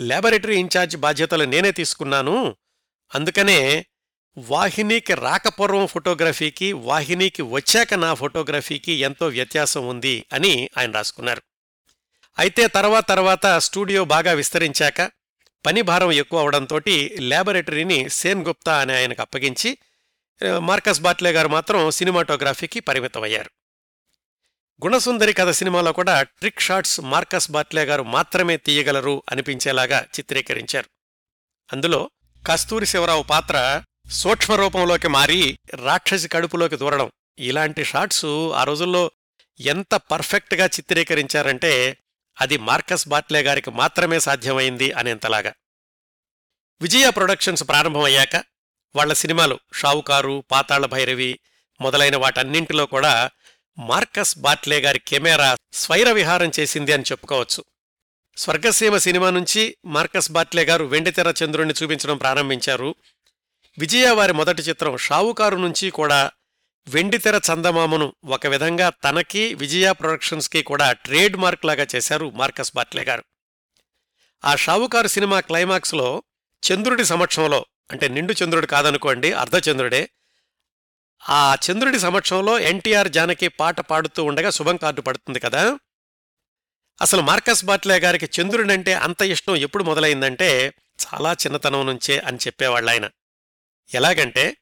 [0.00, 2.56] ల్యాబొరేటరీ ఇన్ఛార్జ్ బాధ్యతలు నేనే తీసుకున్నాను.
[3.14, 3.86] అందుకనే
[4.38, 11.42] వాహినికి రాకపూర్వం ఫోటోగ్రఫీకి వాహినికి వచ్చాక నా ఫోటోగ్రఫీకి ఎంతో వ్యత్యాసం ఉంది అని ఆయన రాసుకున్నారు.
[12.38, 15.10] అయితే తర్వాత తర్వాత స్టూడియో బాగా విస్తరించాక
[15.66, 16.80] పని భారం ఎక్కువ అవడంతో
[17.20, 19.78] ల్యాబొరేటరీని సేన్ గుప్తా అని ఆయనకు అప్పగించి
[20.58, 23.50] మార్కస్ బాట్లే గారు మాత్రం సినిమాటోగ్రఫీకి పరిమితమయ్యారు.
[24.84, 30.90] గుణసుందరి కథ సినిమాలో కూడా ట్రిక్ షాట్స్ మార్కస్ బాట్లే గారు మాత్రమే తీయగలరు అనిపించేలాగా చిత్రీకరించారు.
[31.72, 32.10] అందులో
[32.48, 39.10] కస్తూరి శివరావు పాత్ర సూక్ష్మ రూపంలోకి మారి రాక్షసి కడుపులోకి దూరడం ఇలాంటి షాట్స్ ఆ రోజుల్లో
[39.60, 41.96] ఎంత పర్ఫెక్ట్గా చిత్రీకరించారంటే
[42.40, 45.54] అది మార్కస్ బాట్లే గారికి మాత్రమే సాధ్యమైంది అనేంతలాగా.
[46.82, 48.36] విజయ ప్రొడక్షన్స్ ప్రారంభమయ్యాక
[48.96, 51.38] వాళ్ళ సినిమాలు షావుకారు పాతాళ భైరవి
[51.80, 53.30] మొదలైన వాటన్నింటిలో కూడా
[53.80, 57.64] మార్కస్ బాట్లే గారి కెమెరా స్వైర విహారం చేసింది అని చెప్పుకోవచ్చు.
[58.36, 62.94] స్వర్గసీమ సినిమా నుంచి మార్కస్ బాట్లే గారు వెండితెర చంద్రుణ్ణి చూపించడం ప్రారంభించారు.
[63.78, 66.30] విజయ వారి మొదటి చిత్రం షావుకారు నుంచి కూడా
[66.88, 73.24] వెండితెర చందమామను ఒక విధంగా తనకి విజయ ప్రొడక్షన్స్కి కూడా ట్రేడ్ మార్క్ లాగా చేశారు మార్కస్ బాట్లే గారు.
[74.44, 76.22] ఆ షావుకారు సినిమా క్లైమాక్స్లో
[76.72, 80.08] చంద్రుడి సమక్షంలో అంటే నిండు చంద్రుడు కాదనుకోండి అర్ధచంద్రుడే
[81.28, 85.78] ఆ చంద్రుడి సమక్షంలో ఎన్టీఆర్ జానకి పాట పాడుతూ ఉండగా శుభం కార్డు పడుతుంది కదా.
[87.02, 93.10] అసలు మార్కస్ బాట్లే గారికి చంద్రుడంటే అంత ఇష్టం ఎప్పుడు మొదలైందంటే చాలా చిన్నతనం నుంచే అని చెప్పేవాళ్ళు ఆయన
[93.94, 94.56] ఎలాగంటే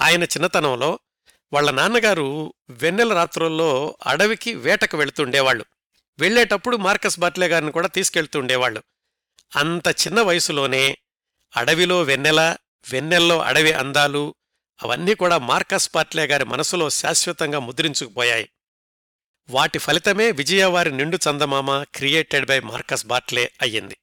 [0.00, 0.98] ఆయన చిన్నతనంలో
[1.52, 5.64] వాళ్ళ నాన్నగారు వెన్నెల రాత్రుల్లో అడవికి వేటకు వెళుతుండేవాళ్ళు
[6.18, 8.82] వెళ్ళేటప్పుడు మార్కస్ బాట్లే గారిని కూడా తీసుకెళ్తూ ఉండేవాళ్ళు.
[9.56, 10.98] అంత చిన్న వయసులోనే
[11.56, 12.56] అడవిలో వెన్నెల
[12.92, 14.34] వెన్నెల్లో అడవి అందాలు
[14.82, 18.48] అవన్నీ కూడా మార్కస్ బాట్లే గారి మనసులో శాశ్వతంగా ముద్రించుకుపోయాయి.
[19.50, 23.96] వాటి ఫలితమే విజయవారి నిండు చందమామ క్రియేటెడ్ బై మార్కస్ బాట్లే అయ్యింది.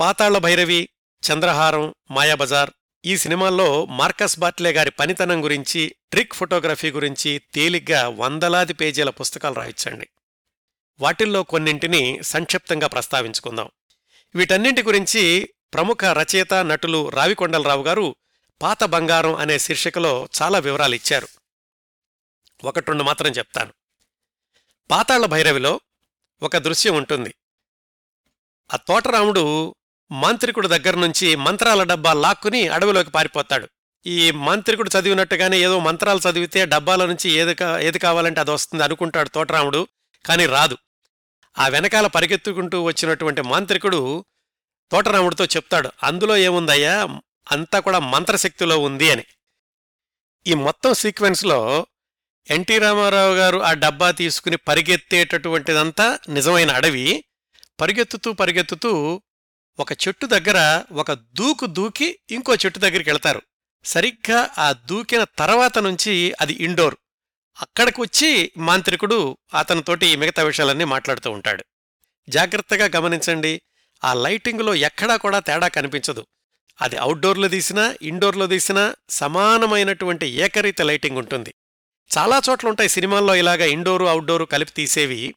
[0.00, 0.88] పాతాళ భైరవి
[1.22, 2.70] చంద్రహారం మాయాబజార్
[3.04, 10.08] ఈ సినిమాల్లో మార్కస్ బాట్లే గారి పనితనం గురించి ట్రిక్ ఫోటోగ్రఫీ గురించి తేలిగ్గా వందలాది పేజీల పుస్తకాలు రాయించండి.
[11.00, 13.68] వాటిల్లో కొన్నింటిని సంక్షిప్తంగా ప్రస్తావించుకుందాం.
[14.34, 18.16] వీటన్నింటి గురించి ప్రముఖ రచయిత నటులు రావికొండలరావు గారు
[18.62, 21.28] పాత బంగారం అనే శీర్షికలో చాలా వివరాలు ఇచ్చారు.
[22.64, 23.72] ఒకటి రెండు మాత్రం చెప్తాను.
[24.90, 25.80] పాతాళ భైరవిలో
[26.42, 27.34] ఒక దృశ్యం ఉంటుంది.
[28.72, 29.74] ఆ తోటరాముడు
[30.10, 33.68] మాంత్రికుడు దగ్గర నుంచి మంత్రాల డబ్బా లాక్కుని అడవిలోకి పారిపోతాడు.
[34.06, 39.88] ఈ మాంత్రికుడు చదివినట్టుగానే ఏదో మంత్రాలు చదివితే డబ్బాల నుంచి ఏది ఏది కావాలంటే అది వస్తుంది అనుకుంటాడు తోటరాముడు
[40.26, 40.78] కానీ రాదు.
[41.58, 44.24] ఆ వెనకాల పరిగెత్తుకుంటూ వచ్చినటువంటి మాంత్రికుడు
[44.90, 47.08] తోటరాముడితో చెప్తాడు అందులో ఏముందయ్యా?
[47.50, 49.24] అంతా కూడా మంత్రశక్తిలో ఉంది అని.
[50.46, 51.86] ఈ మొత్తం సీక్వెన్స్లో
[52.50, 57.24] ఎన్టీ రామారావు గారు ఆ డబ్బా తీసుకుని పరిగెత్తేటటువంటిదంతా నిజమైన అడవి.
[57.80, 59.22] పరిగెత్తుతూ పరిగెత్తుతూ
[59.78, 63.42] ఒక చెట్టు దగ్గర ఒక దూకు దూకి ఇంకో చెట్టు దగ్గరికి వెళ్తారు.
[63.84, 66.96] సరిగ్గా ఆ దూకిన తర్వాత నుంచి అది ఇండోర్.
[67.60, 71.64] అక్కడికి వచ్చి మాంత్రికుడు అతనితోటి మిగతా విషయాలన్నీ మాట్లాడుతూ ఉంటాడు.
[72.28, 73.62] జాగ్రత్తగా గమనించండి.
[74.04, 76.26] ఆ లైటింగ్లో ఎక్కడా కూడా తేడా కనిపించదు.
[76.80, 81.54] అది అవుట్డోర్లో తీసినా ఇండోర్లో తీసినా సమానమైనటువంటి ఏకరీత లైటింగ్ ఉంటుంది.
[82.18, 85.34] చాలా చోట్ల ఉంటాయి సినిమాల్లో ఇలాగా ఇండోరు అవుట్డోరు కలిపి తీసేవి.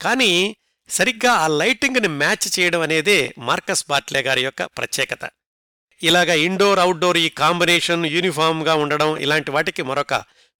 [0.00, 0.56] కానీ
[0.88, 5.30] సరిగ్గా ఆ లైటింగ్ని మ్యాచ్ చేయడం అనేదే మార్కస్ బాట్లే గారి యొక్క ప్రత్యేకత.
[6.02, 10.14] ఇలాగ ఇండోర్ అవుట్డోర్ ఈ కాంబినేషన్ యూనిఫామ్గా ఉండడం ఇలాంటి వాటికి మరొక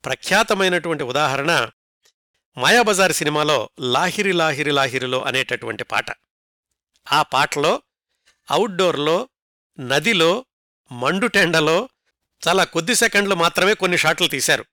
[0.04, 1.68] ప్రఖ్యాతమైనటువంటి ఉదాహరణ
[2.58, 6.06] మాయాబజార్ సినిమాలో లాహిరి లాహిరి లాహిరిలో అనేటటువంటి పాట.
[7.12, 7.82] ఆ పాటలో
[8.50, 9.28] అవుట్డోర్లో
[9.80, 10.44] నదిలో
[10.92, 11.88] మండుటెండలో
[12.48, 14.64] చాలా కొద్ది సెకండ్లు మాత్రమే కొన్ని షాట్లు తీశారు.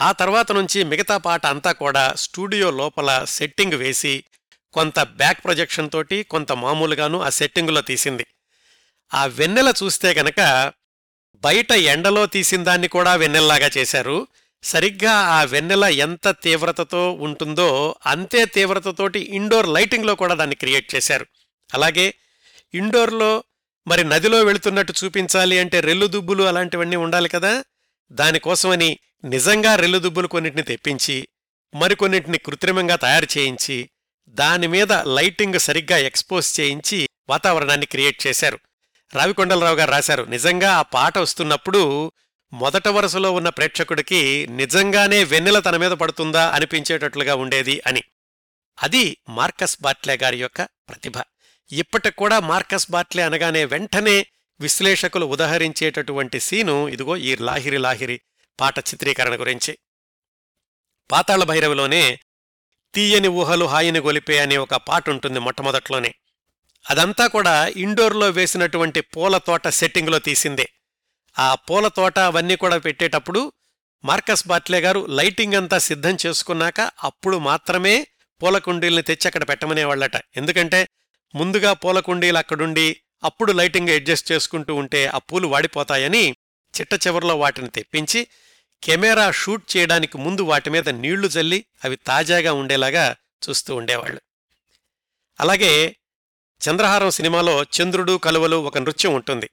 [0.00, 4.24] ఆ తర్వాత నుంచి మిగతా పాట అంతా కూడా స్టూడియో లోపల సెట్టింగ్ వేసి
[4.72, 8.26] కొంత బ్యాక్ ప్రొజెక్షన్ తోటి కొంత మామూలుగాను ఆ సెట్టింగులో తీసింది.
[9.14, 10.72] ఆ వెన్నెల చూస్తే గనక
[11.34, 14.26] బయట ఎండలో తీసిన దాన్ని కూడా వెన్నెల్లాగా చేశారు.
[14.62, 21.26] సరిగ్గా ఆ వెన్నెల ఎంత తీవ్రతతో ఉంటుందో అంతే తీవ్రతతోటి ఇండోర్ లైటింగ్లో కూడా దాన్ని క్రియేట్ చేశారు.
[21.74, 22.14] అలాగే
[22.74, 23.44] ఇండోర్లో
[23.86, 27.64] మరి నదిలో వెళుతున్నట్టు చూపించాలి అంటే రెల్లు దుబ్బులు అలాంటివన్నీ ఉండాలి కదా?
[28.12, 31.28] దానికోసమని నిజంగా రెల్లు దుబ్బులు కొన్నిటిని తెప్పించి
[31.74, 33.90] మరికొన్నిటిని కృత్రిమంగా తయారు చేయించి
[34.28, 38.58] దాని మీద లైటింగ్ సరిగ్గా ఎక్స్పోజ్ చేయించి వాతావరణాన్ని క్రియేట్ చేశారు.
[39.14, 42.12] రావికొండలరావు గారు రాశారు నిజంగా ఆ పాట వస్తున్నప్పుడు
[42.52, 48.02] మొదట వరుసలో ఉన్న ప్రేక్షకుడికి నిజంగానే వెన్నెల తన మీద పడుతుందా అనిపించేటట్లుగా ఉండేది అని.
[48.82, 51.12] అది మార్కస్ బాట్లే గారి యొక్క ప్రతిభ.
[51.72, 54.26] ఇప్పటికి కూడా మార్కస్ బాట్లే అనగానే వెంటనే
[54.60, 58.20] విశ్లేషకులు ఉదహరించేటటువంటి సీను ఇదిగో ఈ లాహిరి లాహిరి
[58.60, 59.78] పాట చిత్రీకరణ గురించి.
[61.10, 62.18] పాతాళ భైరవిలోనే
[62.94, 66.14] తీయని ఊహలు హాయిని గొలిపే అనే ఒక పాట ఉంటుంది మొట్టమొదట్లోనే.
[66.90, 70.68] అదంతా కూడా ఇండోర్లో వేసినటువంటి పూల తోట సెట్టింగ్లో తీసిందే.
[71.38, 73.52] ఆ పూల తోట అవన్నీ కూడా పెట్టేటప్పుడు
[74.04, 78.06] మార్కస్ బాట్లే గారు లైటింగ్ అంతా సిద్ధం చేసుకున్నాక అప్పుడు మాత్రమే
[78.42, 80.16] పూల కుండీల్ని తెచ్చి అక్కడ పెట్టమనేవాళ్ళట.
[80.36, 80.88] ఎందుకంటే
[81.34, 86.36] ముందుగా పూల కుండీలు అక్కడుండి అప్పుడు లైటింగ్ అడ్జస్ట్ చేసుకుంటూ ఉంటే ఆ పూలు వాడిపోతాయని
[86.80, 88.26] చిట్ట చివరిలో వాటిని తెప్పించి
[88.82, 93.16] కెమెరా షూట్ చేయడానికి ముందు వాటి మీద నీళ్ళు చల్లి అవి తాజాగా ఉండేలాగా
[93.48, 94.20] చూస్తూ ఉండేవాళ్ళు.
[95.40, 95.96] అలాగే
[96.60, 99.50] చంద్రహారం సినిమాలో చంద్రుడు కలువలు ఒక నృత్యం ఉంటుంది.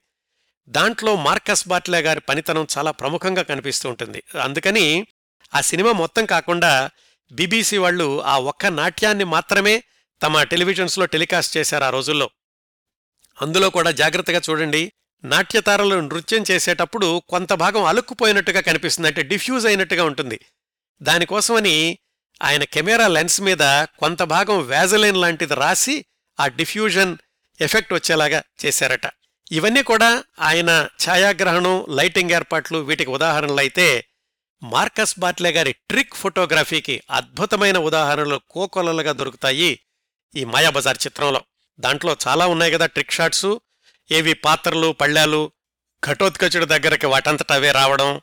[0.68, 4.22] దాంట్లో మార్కస్ బాట్లే గారి పనితనం చాలా ప్రముఖంగా కనిపిస్తూ ఉంటుంది.
[4.42, 5.06] అందుకని
[5.54, 6.90] ఆ సినిమా మొత్తం కాకుండా
[7.32, 9.82] బీబీసీ వాళ్ళు ఆ ఒక్క నాట్యాన్ని మాత్రమే
[10.22, 12.30] తమ టెలివిజన్స్లో టెలికాస్ట్ చేశారు ఆ రోజుల్లో.
[13.42, 14.92] అందులో కూడా జాగ్రత్తగా చూడండి
[15.24, 20.40] నాట్యతారలు నృత్యం చేసేటప్పుడు కొంత భాగం అలుక్కుపోయినట్టుగా కనిపిస్తుంది అంటే డిఫ్యూజ్ అయినట్టుగా ఉంటుంది.
[21.02, 21.98] దానికోసమని
[22.42, 26.04] ఆయన కెమెరా లెన్స్ మీద కొంత భాగం వ్యాజలైన్ లాంటిది రాసి
[26.40, 27.16] ఆ డిఫ్యూజన్
[27.60, 29.10] ఎఫెక్ట్ వచ్చేలాగా చేశారట.
[29.52, 34.04] ఇవన్నీ కూడా ఆయన ఛాయాగ్రహణం లైటింగ్ ఏర్పాట్లు వీటికి ఉదాహరణలు అయితే
[34.62, 39.80] మార్కస్ బాట్లే గారి ట్రిక్ ఫోటోగ్రఫీకి అద్భుతమైన ఉదాహరణలు కోకొలలుగా దొరుకుతాయి.
[40.36, 41.44] ఈ మాయాబజార్ చిత్రంలో.
[41.80, 43.60] దాంట్లో చాలా ఉన్నాయి కదా ట్రిక్ షాట్సు
[44.12, 45.52] ఏవి పాత్రలు పళ్ళాలు
[46.06, 48.20] ఘటోత్కచుడి దగ్గరకి వాటంతట అవే రావడం.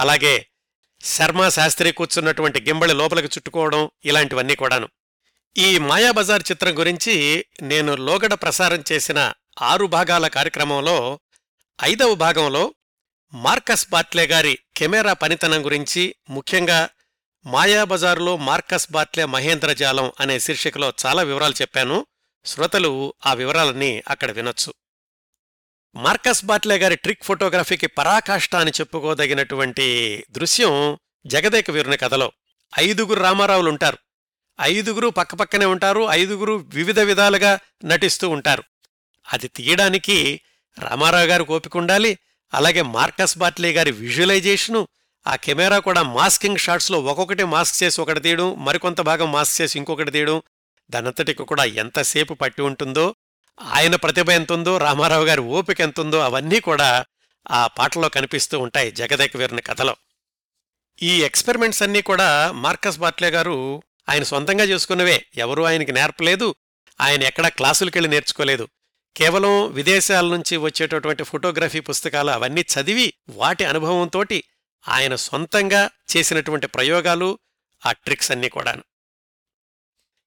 [0.00, 0.46] అలాగే
[1.00, 4.88] శర్మ శాస్త్రి కూర్చున్నటువంటి గింబళి లోపలికి చుట్టుకోవడం ఇలాంటివన్నీ కూడాను.
[5.56, 9.32] ఈ మాయాబజార్ చిత్రం గురించి నేను లోగడ ప్రసారం చేసిన
[9.62, 11.20] ఆరు భాగాల కార్యక్రమంలో
[11.84, 12.74] ఐదవ భాగంలో
[13.34, 16.88] మార్కస్ బాట్లే గారి కెమెరా పనితనం గురించి ముఖ్యంగా
[17.46, 22.06] మాయాబజార్లో మార్కస్ బాట్లే మహేంద్రజాలం అనే శీర్షికలో చాలా వివరాలు చెప్పాను.
[22.44, 24.74] శ్రోతలు ఆ వివరాలన్నీ అక్కడ వినొచ్చు.
[25.94, 32.32] మార్కస్ బాట్లే గారి ట్రిక్ ఫోటోగ్రఫీకి పరాకాష్ట అని చెప్పుకోదగినటువంటి దృశ్యం జగదేక వీరుని కథలో.
[32.78, 33.98] ఐదుగురు రామారావులు ఉంటారు.
[34.60, 36.06] ఐదుగురు పక్కపక్కనే ఉంటారు.
[36.10, 38.62] ఐదుగురు వివిధ విధాలుగా నటిస్తూ ఉంటారు.
[39.32, 40.40] అది తీయడానికి
[40.78, 42.18] రామారావు గారు ఓపిక ఉండాలి.
[42.54, 44.88] అలాగే మార్కస్ బాట్లే గారి విజువలైజేషను
[45.26, 50.10] ఆ కెమెరా కూడా మాస్కింగ్ షాట్స్లో ఒక్కొక్కటి మాస్క్ చేసి ఒకటి తీయడం మరికొంత భాగం మాస్క్ చేసి ఇంకొకటి
[50.10, 50.42] తీయడం
[50.90, 53.14] దానంతటికి కూడా ఎంతసేపు పట్టి ఉంటుందో
[53.62, 57.04] ఆయన ప్రతిభ ఎంతుందో రామారావు గారి ఓపిక ఎంతుందో అవన్నీ కూడా
[57.50, 59.96] ఆ పాటలో కనిపిస్తూ ఉంటాయి జగదేక వీరుని కథలో.
[61.02, 65.26] ఈ ఎక్స్పెరిమెంట్స్ అన్నీ కూడా మార్కస్ బాట్లే గారు ఆయన సొంతంగా చేసుకున్నవే.
[65.36, 66.54] ఎవరూ ఆయనకి నేర్పలేదు.
[67.00, 68.68] ఆయన ఎక్కడా క్లాసులకెళ్ళి నేర్చుకోలేదు.
[69.16, 74.44] కేవలం విదేశాల నుంచి వచ్చేటటువంటి ఫోటోగ్రఫీ పుస్తకాలు అవన్నీ చదివి వాటి అనుభవంతోటి
[74.88, 77.38] ఆయన సొంతంగా చేసినటువంటి ప్రయోగాలు
[77.86, 78.84] ఆ ట్రిక్స్ అన్నీ కూడాను.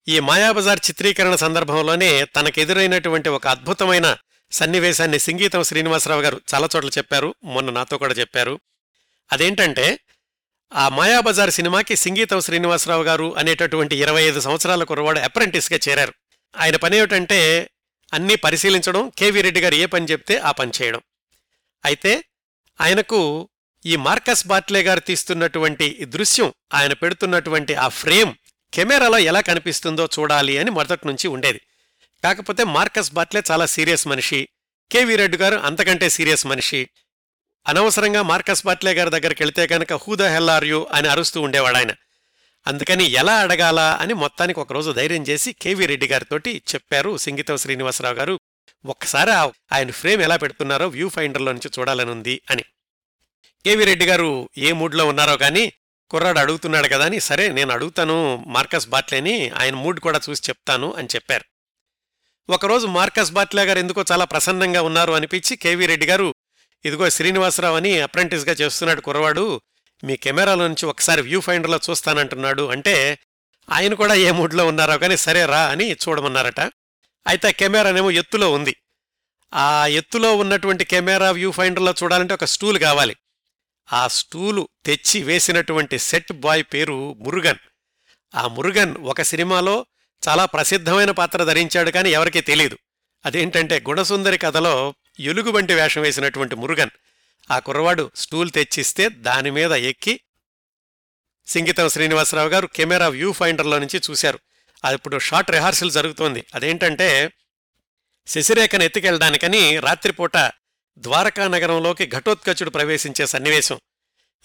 [0.08, 4.18] ఈ మాయాబజార్ చిత్రీకరణ సందర్భంలోనే తనకెదురైనటువంటి ఒక అద్భుతమైన
[4.52, 8.60] సన్నివేశాన్ని సింగీతం శ్రీనివాసరావు గారు చాలా చోట్ల చెప్పారు మొన్న నాతో కూడా చెప్పారు.
[9.32, 10.00] అదేంటంటే
[10.74, 16.14] ఆ మాయాబజార్ సినిమాకి సింగీతం శ్రీనివాసరావు గారు అనేటటువంటి ఇరవై ఐదు సంవత్సరాల కురవాడు అప్రెంటిస్గా చేరారు.
[16.58, 17.70] ఆయన పని ఏమిటంటే
[18.14, 21.02] అన్నీ పరిశీలించడం కేవీ రెడ్డి గారు ఏ పని చెప్తే ఆ పని చేయడం.
[21.86, 22.24] అయితే
[22.82, 23.50] ఆయనకు
[23.86, 28.34] ఈ మార్కస్ బాట్లే గారు తీస్తున్నటువంటి ఈ దృశ్యం ఆయన పెడుతున్నటువంటి ఆ ఫ్రేమ్
[28.74, 31.62] కెమెరాలో ఎలా కనిపిస్తుందో చూడాలి అని మొదటి నుంచి ఉండేది.
[32.24, 34.48] కాకపోతే మార్కస్ బాట్లే చాలా సీరియస్ మనిషి.
[34.92, 36.90] కేవీ రెడ్డి గారు అంతకంటే సీరియస్ మనిషి.
[37.68, 40.88] అనవసరంగా మార్కస్ బాట్లే గారి దగ్గరికి వెళితే కనుక who the hell are you?
[40.92, 41.92] అని అరుస్తూ ఉండేవాడు ఆయన.
[42.68, 48.40] అందుకని ఎలా అడగాల అని మొత్తానికి ఒకరోజు ధైర్యం చేసి కేవీ రెడ్డి గారితోటి చెప్పారు సింగీతం శ్రీనివాసరావు గారు.
[48.86, 49.32] ఒక్కసారి
[49.76, 52.64] ఆయన ఫ్రేమ్ ఎలా పెడుతున్నారో వ్యూ ఫైండర్లో నుంచి చూడాలని ఉంది అని.
[53.66, 55.74] కేవీ రెడ్డి గారు ఏ మూడ్లో ఉన్నారో కానీ
[56.10, 61.08] కుర్రాడు అడుగుతున్నాడు కదా అని సరే నేను అడుగుతాను మార్కస్ బాట్లేని ఆయన మూడ్ కూడా చూసి చెప్తాను అని
[61.16, 61.46] చెప్పారు.
[62.50, 66.36] ఒకరోజు మార్కస్ బాట్లే గారు ఎందుకో చాలా ప్రసన్నంగా ఉన్నారు అనిపించి కేవీ రెడ్డి గారు
[66.86, 69.62] ఇదిగో శ్రీనివాసరావు అని అప్రెంటిస్గా చేస్తున్నాడు కుర్రవాడు
[70.04, 73.20] మీ కెమెరాలో నుంచి ఒకసారి వ్యూ ఫైండర్లో చూస్తానంటున్నాడు అంటే
[73.72, 76.60] ఆయన కూడా ఏ మూడ్లో ఉన్నారో కానీ సరే రా అని చూడమన్నారట.
[77.28, 78.76] అయితే ఆ కెమెరానేమో ఎత్తులో ఉంది.
[79.54, 83.16] ఆ ఎత్తులో ఉన్నటువంటి కెమెరా వ్యూ ఫైండర్లో చూడాలంటే ఒక స్టూల్ కావాలి.
[83.94, 87.58] ఆ స్టూలు తెచ్చి వేసినటువంటి సెట్ బాయ్ పేరు మురుగన్.
[88.36, 89.86] ఆ మురుగన్ ఒక సినిమాలో
[90.28, 92.78] చాలా ప్రసిద్ధమైన పాత్ర ధరించాడు కానీ ఎవరికీ తెలియదు
[93.26, 96.90] అదేంటంటే గుణసుందరి కథలో ఎలుగు వంటి వేషం వేసినటువంటి మురుగన్.
[97.52, 100.20] ఆ కుర్రవాడు స్టూల్ తెచ్చిస్తే దాని మీద ఎక్కి
[101.48, 104.40] సింగీతం శ్రీనివాసరావు గారు కెమెరా వ్యూ ఫైండర్లో నుంచి చూశారు.
[104.86, 106.46] అది ఇప్పుడు షార్ట్ రిహార్సల్ జరుగుతోంది.
[106.56, 107.32] అదేంటంటే
[108.28, 110.38] శశిరేఖను ఎత్తుకెళ్ళడానికని రాత్రిపూట
[110.98, 113.80] ద్వారకా నగరంలోకి ఘటోత్కచుడు ప్రవేశించే సన్నివేశం.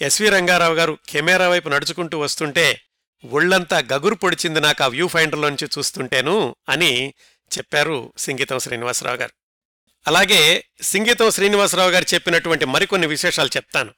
[0.01, 2.81] ఎస్వి రంగారావు గారు కెమెరా వైపు నడుచుకుంటూ వస్తుంటే
[3.31, 7.15] ఒళ్ళంతా గగురు పొడిచింది నాకు ఆ వ్యూ ఫైండర్లోంచి చూస్తుంటేను అని
[7.59, 9.31] చెప్పారు సింగీతం శ్రీనివాసరావు గారు.
[10.07, 13.95] అలాగే సింగీతం శ్రీనివాసరావు గారు చెప్పినటువంటి మరికొన్ని విశేషాలు చెప్తాను.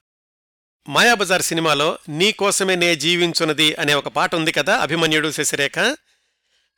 [0.88, 5.78] మాయాబజార్ సినిమాలో నీ కోసమే నే జీవించున్నది అనే ఒక పాట ఉంది కదా అభిమన్యుడు శశిరేఖ.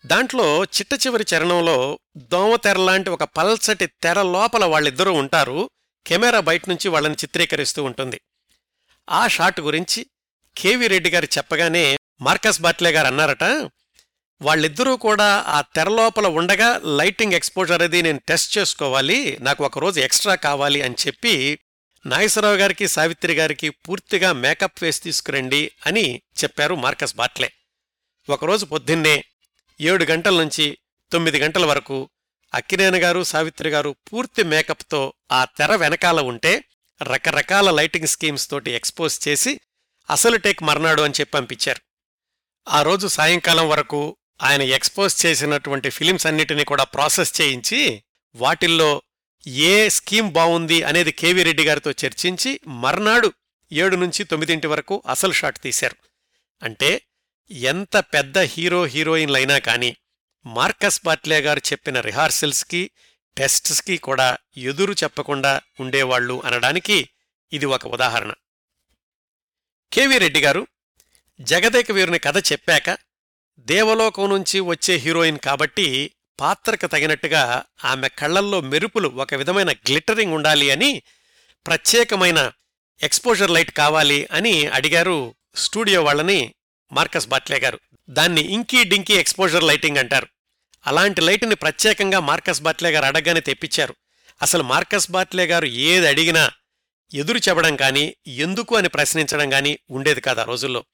[0.07, 5.71] దాంట్లో చిట్ట చివరి చరణంలో దోమ తెర లాంటి ఒక పల్సటి తెర లోపల వాళ్ళిద్దరూ ఉంటారు.
[6.07, 8.21] కెమెరా బయట నుంచి వాళ్ళని చిత్రీకరిస్తూ ఉంటుంది.
[9.11, 10.07] ఆ షాట్ గురించి
[10.57, 13.45] కేవి రెడ్డి గారు చెప్పగానే మార్కస్ బాట్లే గారు అన్నారట
[14.43, 20.35] వాళ్ళిద్దరూ కూడా ఆ తెర లోపల ఉండగా లైటింగ్ ఎక్స్పోజర్ అది నేను టెస్ట్ చేసుకోవాలి నాకు ఒకరోజు ఎక్స్ట్రా
[20.35, 21.59] కావాలి అని చెప్పి
[22.07, 27.53] నాగేశ్వరరావు గారికి సావిత్రి గారికి పూర్తిగా మేకప్ వేసి తీసుకురండి అని చెప్పారు మార్కస్ బాట్లే.
[28.29, 29.25] ఒకరోజు పొద్దున్నే
[29.81, 30.79] ఏడు గంటల నుంచి
[31.13, 32.11] తొమ్మిది గంటల వరకు
[32.55, 36.65] అక్కినేనగారు సావిత్రి గారు పూర్తి మేకప్తో ఆ తెర వెనకాల ఉంటే
[37.03, 39.61] రకరకాల లైటింగ్ స్కీమ్స్ తోటి ఎక్స్పోజ్ చేసి
[40.11, 41.81] అసలు టేక్ మర్నాడు అని చెప్పి పంపించారు.
[42.69, 48.03] ఆ రోజు సాయంకాలం వరకు ఆయన ఎక్స్పోజ్ చేసినటువంటి ఫిలిమ్స్ అన్నిటినీ కూడా ప్రాసెస్ చేయించి
[48.35, 49.03] వాటిల్లో
[49.47, 53.33] ఏ స్కీమ్ బావుంది అనేది కేవీ రెడ్డి గారితో చర్చించి మర్నాడు
[53.73, 55.97] ఏడు నుంచి తొమ్మిదింటి వరకు అసలు షాట్ తీశారు.
[56.63, 57.03] అంటే
[57.51, 59.97] ఎంత పెద్ద హీరో హీరోయిన్లైనా కానీ
[60.47, 62.91] మార్కస్ బాట్లే గారు చెప్పిన రిహార్సల్స్కి
[63.37, 67.09] టెస్ట్స్కి కూడా ఎదురు చెప్పకుండా ఉండేవాళ్ళు అనడానికి
[67.53, 68.33] ఇది ఒక ఉదాహరణ.
[69.93, 70.67] కేవీ రెడ్డి గారు
[71.41, 72.99] జగదేక వీరుని కథ చెప్పాక
[73.59, 81.03] దేవలోకం నుంచి వచ్చే హీరోయిన్ కాబట్టి పాత్రకు తగినట్టుగా ఆమె కళ్ళల్లో మెరుపులు ఒక విధమైన గ్లిటరింగ్ ఉండాలి అని
[81.67, 82.53] ప్రత్యేకమైన
[83.03, 86.55] ఎక్స్పోజర్ లైట్ కావాలి అని అడిగారు స్టూడియో వాళ్ళని
[86.93, 87.81] మార్కస్ బాట్లే గారు.
[88.11, 90.27] దాన్ని ఇంకీ డింకీ ఎక్స్పోజర్ లైటింగ్ అంటారు.
[90.87, 93.95] అలాంటి లైట్ని ప్రత్యేకంగా మార్కస్ బాట్లే గారు అడగగానే తెప్పించారు.
[94.43, 96.51] అసలు మార్కస్ బాట్లే గారు ఏది అడిగినా
[97.15, 100.85] ఎదురు చెప్పడం కానీ ఎందుకు అని ప్రశ్నించడం కానీ ఉండేది కాదు ఆ రోజుల్లో.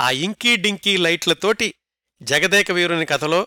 [0.00, 1.74] ఆ ఇంకీ డింకీ లైట్లతోటి
[2.22, 3.46] జగదేక వీరుని కథలో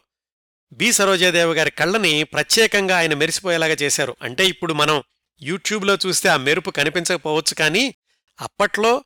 [0.73, 0.91] బి.
[0.91, 4.15] సరోజాదేవి గారి కళ్ళని ప్రత్యేకంగా ఆయన మెరిసిపోయేలాగా చేశారు.
[4.21, 5.03] అంటే ఇప్పుడు మనం
[5.41, 7.95] యూట్యూబ్లో చూస్తే ఆ మెరుపు కనిపించకపోవచ్చు కానీ
[8.41, 9.03] అప్పట్లో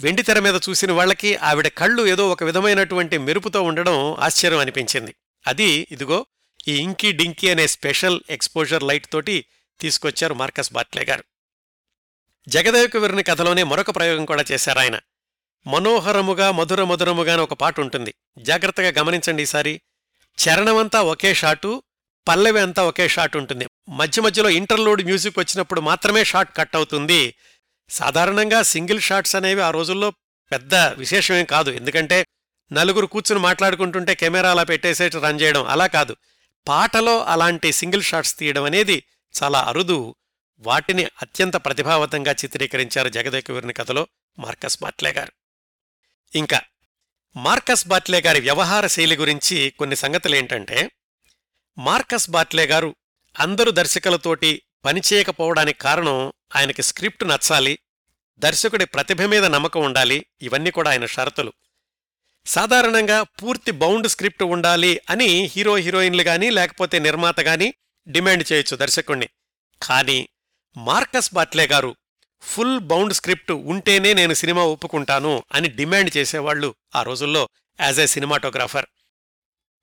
[0.00, 5.14] వెండితెర మీద చూసిన వాళ్ళకి ఆవిడ కళ్ళు ఏదో ఒక విధమైనటువంటి మెరుపుతో ఉండడం ఆశ్చర్యం అనిపించింది.
[5.46, 6.26] అది ఇదిగో
[6.68, 9.44] ఈ ఇంకీ డింకీ అనే స్పెషల్ ఎక్స్పోజర్ లైట్ తోటి
[9.80, 11.24] తీసుకొచ్చారు మార్కస్ బాట్లే గారు.
[12.48, 14.98] జగదేవకు వీరుని కథలోనే మరొక ప్రయోగం కూడా చేశారు ఆయన.
[15.66, 18.14] మనోహరముగా మధుర మధురముగా అని ఒక పాట ఉంటుంది.
[18.38, 19.80] జాగ్రత్తగా గమనించండి ఈసారి.
[20.38, 21.82] చరణమంతా ఒకే షాటు
[22.28, 23.66] పల్లవి అంతా ఒకే షాట్ ఉంటుంది.
[23.88, 27.34] మధ్య మధ్యలో ఇంటర్లోడ్ మ్యూజిక్ వచ్చినప్పుడు మాత్రమే షాట్ కట్ అవుతుంది.
[27.90, 30.10] సాధారణంగా సింగిల్ షాట్స్ అనేవి ఆ రోజుల్లో
[30.52, 31.70] పెద్ద విశేషమేం కాదు.
[31.70, 32.26] ఎందుకంటే
[32.72, 36.16] నలుగురు కూర్చుని మాట్లాడుకుంటుంటే కెమెరా అలా పెట్టేసేటి రన్ చేయడం అలా కాదు.
[36.68, 39.02] పాటలో అలాంటి సింగిల్ షాట్స్ తీయడం అనేది
[39.42, 40.14] చాలా అరుదు.
[40.58, 44.06] వాటిని అత్యంత ప్రతిభావంతంగా చిత్రీకరించారు జగదేకవీరుని కథలో
[44.38, 45.32] మార్కస్ బాట్లే గారు.
[46.36, 46.60] ఇంకా
[47.36, 50.90] మార్కస్ బాట్లే గారి వ్యవహార శైలి గురించి కొన్ని సంగతులు ఏంటంటే
[51.78, 52.94] మార్కస్ బాట్లే గారు
[53.38, 57.78] అందరు దర్శకులతోటి పనిచేయకపోవడానికి కారణం ఆయనకి స్క్రిప్ట్ నచ్చాలి
[58.38, 61.52] దర్శకుడి ప్రతిభ మీద నమ్మకం ఉండాలి ఇవన్నీ కూడా ఆయన షరతులు.
[62.46, 67.74] సాధారణంగా పూర్తి బౌండ్ స్క్రిప్ట్ ఉండాలి అని హీరో హీరోయిన్లు గాని లేకపోతే నిర్మాత గాని
[68.08, 69.28] డిమాండ్ చేయొచ్చు దర్శకుణ్ణి.
[69.82, 70.28] కానీ
[70.76, 71.96] మార్కస్ బాట్లే గారు
[72.42, 77.48] ఫుల్ బౌండ్ స్క్రిప్ట్ ఉంటేనే నేను సినిమా ఒప్పుకుంటాను అని డిమాండ్ చేసేవాళ్ళు ఆ రోజుల్లో
[77.80, 78.86] యాజ్ ఏ సినిమాటోగ్రాఫర్.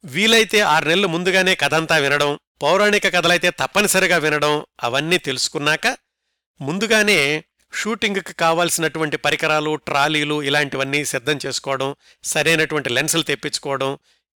[0.06, 5.98] వీలైతే ఆరు నెలలు ముందుగానే కథంతా వినడం పౌరాణిక కథలైతే తప్పనిసరిగా వినడం అవన్నీ తెలుసుకున్నాక
[6.62, 7.44] ముందుగానే
[7.74, 13.98] షూటింగ్కి కావాల్సినటువంటి పరికరాలు ట్రాలీలు ఇలాంటివన్నీ సిద్ధం చేసుకోవడం సరైనటువంటి లెన్సులు తెప్పించుకోవడం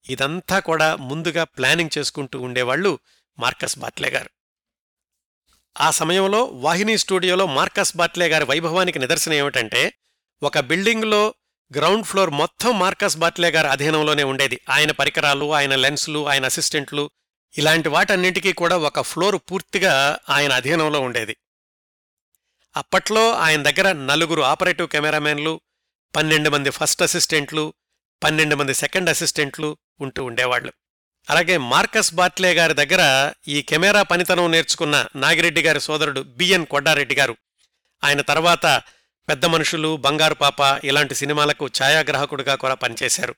[0.08, 2.98] ఇదంతా కూడా ముందుగా ప్లానింగ్ చేసుకుంటూ ఉండేవాళ్ళు
[3.38, 4.30] మార్కస్ బాట్లే గారు.
[5.80, 9.92] ఆ సమయంలో వాహిని స్టూడియోలో మార్కస్ బాట్లే గారి వైభవానికి నిదర్శనం ఏమిటంటే
[10.42, 11.34] ఒక బిల్డింగ్లో
[11.76, 14.60] గ్రౌండ్ ఫ్లోర్ మొత్తం మార్కస్ బాట్లే గారి అధీనంలోనే ఉండేది.
[14.68, 17.10] ఆయన పరికరాలు ఆయన లెన్సులు ఆయన అసిస్టెంట్లు
[17.58, 21.36] ఇలాంటి వాటన్నింటికీ కూడా ఒక ఫ్లోర్ పూర్తిగా ఆయన అధీనంలో ఉండేది.
[22.76, 25.60] అప్పట్లో ఆయన దగ్గర నలుగురు ఆపరేటివ్ కెమెరామెన్లు
[26.14, 27.74] పన్నెండు మంది ఫస్ట్ అసిస్టెంట్లు
[28.22, 30.72] పన్నెండు మంది సెకండ్ అసిస్టెంట్లు ఉంటూ ఉండేవాళ్ళు
[31.28, 33.02] అలాగే మార్కస్ బాట్లే గారి దగ్గర
[33.48, 37.36] ఈ కెమెరా పనితనం నేర్చుకున్న నాగిరెడ్డి గారి సోదరుడు బిఎన్ కొడ్డారెడ్డి గారు.
[38.04, 38.66] ఆయన తర్వాత
[39.28, 43.34] పెద్ద మనుషులు బంగారు పాప ఇలాంటి సినిమాలకు ఛాయాగ్రాహకుడిగా కూడా పనిచేశారు.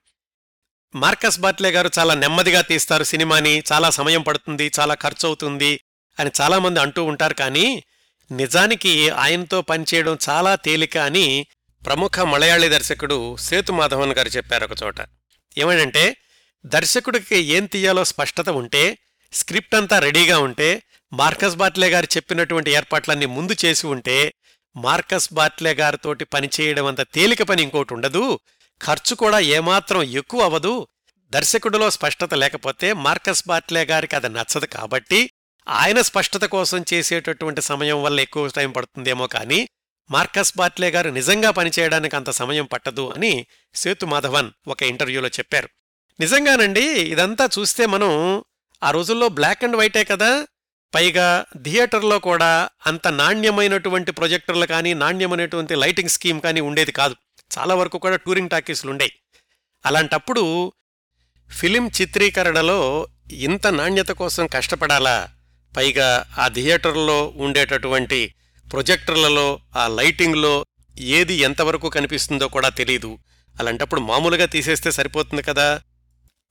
[0.95, 5.81] మార్కస్ బాట్లే గారు చాలా నెమ్మదిగా తీస్తారు సినిమాని చాలా సమయం పడుతుంది చాలా ఖర్చు అవుతుంది
[6.21, 7.67] అని చాలామంది అంటూ ఉంటారు కానీ
[8.33, 11.27] నిజానికి ఆయనతో పనిచేయడం చాలా తేలిక అని
[11.83, 15.01] ప్రముఖ మలయాళీ దర్శకుడు సేతు మాధవన్ గారు చెప్పారు ఒకచోట
[15.57, 16.05] ఏమనంటే
[16.65, 18.83] దర్శకుడికి ఏం తీయాలో స్పష్టత ఉంటే
[19.33, 20.69] స్క్రిప్ట్ అంతా రెడీగా ఉంటే
[21.13, 24.17] మార్కస్ బాట్లే గారు చెప్పినటువంటి ఏర్పాట్లన్నీ ముందు చేసి ఉంటే
[24.77, 28.25] మార్కస్ బాట్లే గారితోటి పనిచేయడం అంత తేలిక పని ఇంకోటి ఉండదు
[28.81, 30.75] ఖర్చు కూడా ఏమాత్రం ఎక్కువ అవ్వదు
[31.33, 35.21] దర్శకుడిలో స్పష్టత లేకపోతే మార్కస్ బాట్లే గారికి అది నచ్చదు కాబట్టి
[35.69, 39.69] ఆయన స్పష్టత కోసం చేసేటటువంటి సమయం వల్ల ఎక్కువ టైం పడుతుందేమో కానీ
[40.11, 45.69] మార్కస్ బాట్లే గారు నిజంగా పనిచేయడానికి అంత సమయం పట్టదు అని సేతు మాధవన్ ఒక ఇంటర్వ్యూలో చెప్పారు.
[46.21, 48.43] నిజంగానండి ఇదంతా చూస్తే మనం
[48.83, 50.47] ఆ రోజుల్లో బ్లాక్ అండ్ వైటే కదా.
[50.95, 57.17] పైగా థియేటర్లో కూడా అంత నాణ్యమైనటువంటి ప్రొజెక్టర్లు కానీ నాణ్యమైనటువంటి లైటింగ్ స్కీమ్ కానీ ఉండేది కాదు.
[57.59, 59.13] చాలా వరకు కూడా టూరింగ్ టాకీస్లు ఉండేవి
[59.87, 60.73] అలాంటప్పుడు
[61.51, 65.29] ఫిలిం చిత్రీకరణలో ఇంత నాణ్యత కోసం కష్టపడాలా?
[65.77, 68.35] పైగా ఆ థియేటర్లో ఉండేటటువంటి
[68.73, 70.67] ప్రొజెక్టర్లలో ఆ లైటింగ్లో
[70.99, 73.19] ఏది ఎంతవరకు కనిపిస్తుందో కూడా తెలీదు.
[73.61, 75.83] అలాంటప్పుడు మామూలుగా తీసేస్తే సరిపోతుంది కదా?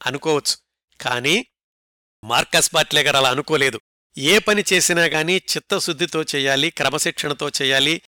[0.05, 0.57] అనుకోవచ్చు.
[1.03, 1.45] కానీ
[2.23, 3.79] మార్కస్ బాట్లే గారు అలా అనుకోలేదు.
[4.17, 8.01] ఏ పని చేసినా గానీ చిత్తశుద్ధితో చేయాలి క్రమశిక్షణతో చేయాలి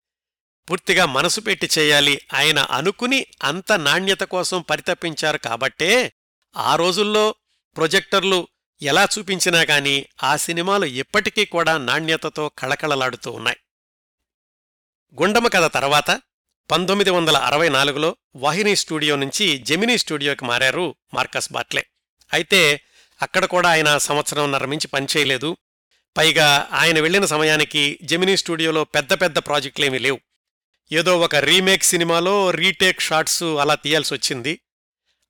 [0.70, 2.22] పూర్తిగా మనసు పెట్టి చేయాలి.
[2.34, 6.14] ఆయన అనుకుని అంత నాణ్యత కోసం పరితపించారు కాబట్టే
[6.58, 7.36] ఆ రోజుల్లో
[7.76, 8.48] ప్రొజెక్టర్లు
[8.82, 13.58] ఎలా చూపించినా గాని ఆ సినిమాలు ఇప్పటికీ కూడా నాణ్యతతో కళకళలాడుతూ ఉన్నాయి.
[15.22, 16.22] గుండమ కథ తర్వాత
[16.72, 21.86] పంతొమ్మిది వందల అరవై నాలుగులో వాహిని స్టూడియో నుంచి జెమినీ స్టూడియోకి మారారు మార్కస్ బాట్లే.
[22.34, 22.82] అయితే
[23.22, 25.58] అక్కడ కూడా ఆయన సంవత్సరంన్నర మించి పనిచేయలేదు
[26.18, 30.20] పైగా ఆయన వెళ్ళిన సమయానికి జెమినీ స్టూడియోలో పెద్ద పెద్ద ప్రాజెక్టులేమీ లేవు.
[30.92, 34.60] ఏదో ఒక రీమేక్ సినిమాలో రీటేక్ షాట్స్ అలా తీయాల్సి వచ్చింది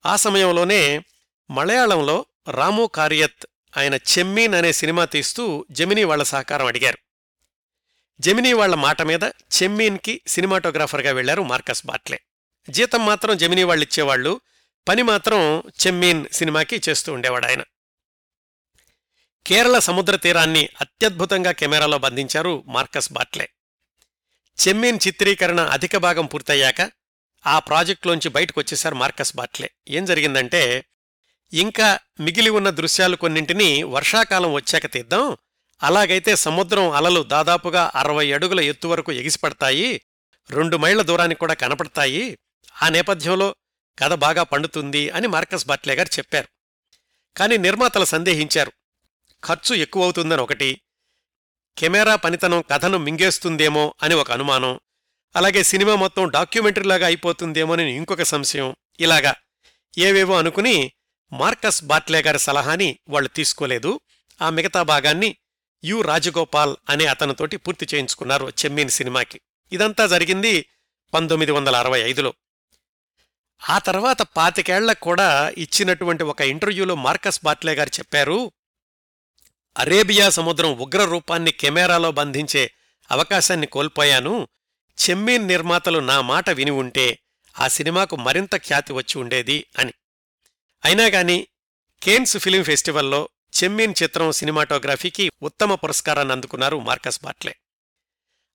[0.06, 1.04] ఆ సమయంలోనే
[1.50, 6.98] మలయాళంలో రాము కార్యత్ ఆయన చెమ్మీన్ అనే సినిమా తీస్తూ జెమినీ వాళ్ళ సహకారం అడిగారు.
[8.20, 12.20] జెమినీ వాళ్ళ మాట మీద చెమ్మీన్కి సినిమాటోగ్రాఫర్గా వెళ్ళారు మార్కస్ బాట్లే.
[12.70, 14.40] జీతం మాత్రం జెమినీ వాళ్ళిచ్చేవాళ్ళు
[14.88, 17.62] పని మాత్రం చెమ్మీన్ సినిమాకి చేస్తూ ఉండేవాడు ఆయన.
[19.46, 23.48] కేరళ సముద్ర తీరాన్ని అత్యద్భుతంగా కెమెరాలో బంధించారు మార్కస్ బాట్లే.
[24.68, 26.90] చెమ్మీన్ చిత్రీకరణ అధిక భాగం పూర్తయ్యాక
[27.46, 29.70] ఆ ప్రాజెక్టులోంచి బయటకు వచ్చేశారు మార్కస్ బాట్లే.
[29.88, 30.84] ఏం జరిగిందంటే
[31.54, 35.36] ఇంకా మిగిలి ఉన్న దృశ్యాలు కొన్నింటిని వర్షాకాలం వచ్చాక తీద్దాం.
[35.82, 40.00] అలాగైతే సముద్రం అలలు దాదాపుగా అరవై అడుగుల ఎత్తు వరకు ఎగిసిపడతాయి.
[40.50, 42.38] రెండు మైళ్ళ దూరానికి కూడా కనపడతాయి.
[42.82, 43.54] ఆ నేపథ్యంలో
[43.98, 46.48] కథ బాగా పండుతుంది అని మార్కస్ బట్లే గారు చెప్పారు.
[47.36, 48.72] కానీ నిర్మాతలు సందేహించారు.
[49.46, 50.80] ఖర్చు ఎక్కువవుతుందని ఒకటి.
[51.78, 54.80] కెమెరా పనితనం కథను మింగేస్తుందేమో అని ఒక అనుమానం.
[55.36, 58.76] అలాగే సినిమా మొత్తం డాక్యుమెంటరీలాగా అయిపోతుందేమోనని ఇంకొక సంశయం.
[59.00, 59.34] ఇలాగా
[59.98, 60.92] ఏవేవో అనుకుని
[61.34, 64.00] మార్కస్ బాట్లే గారి సలహాని వాళ్ళు తీసుకోలేదు.
[64.42, 65.36] ఆ మిగతా భాగాన్ని
[65.84, 69.40] యు రాజగోపాల్ అనే అతనితోటి పూర్తి చేయించుకున్నారు చెమ్మీన్ సినిమాకి.
[69.72, 70.66] ఇదంతా జరిగింది
[71.14, 72.34] పంతొమ్మిది వందల అరవై ఐదులో.
[73.70, 78.52] ఆ తర్వాత పాతికేళ్ళకు కూడా ఇచ్చినటువంటి ఒక ఇంటర్వ్యూలో మార్కస్ బాట్లే గారు చెప్పారు
[79.78, 82.70] అరేబియా సముద్రం ఉగ్ర రూపాన్ని కెమెరాలో బంధించే
[83.10, 84.48] అవకాశాన్ని కోల్పోయాను.
[84.98, 87.18] చెమ్మీన్ నిర్మాతలు నా మాట విని ఉంటే
[87.60, 89.92] ఆ సినిమాకు మరింత ఖ్యాతి వచ్చి ఉండేది అని.
[90.84, 91.46] అయినా గాని
[92.02, 93.28] కేన్స్ ఫిలిం ఫెస్టివల్లో
[93.62, 97.56] చెమ్మీన్ చిత్రం సినిమాటోగ్రఫీకి ఉత్తమ పురస్కారాన్ని అందుకున్నారు మార్కస్ బాట్లే.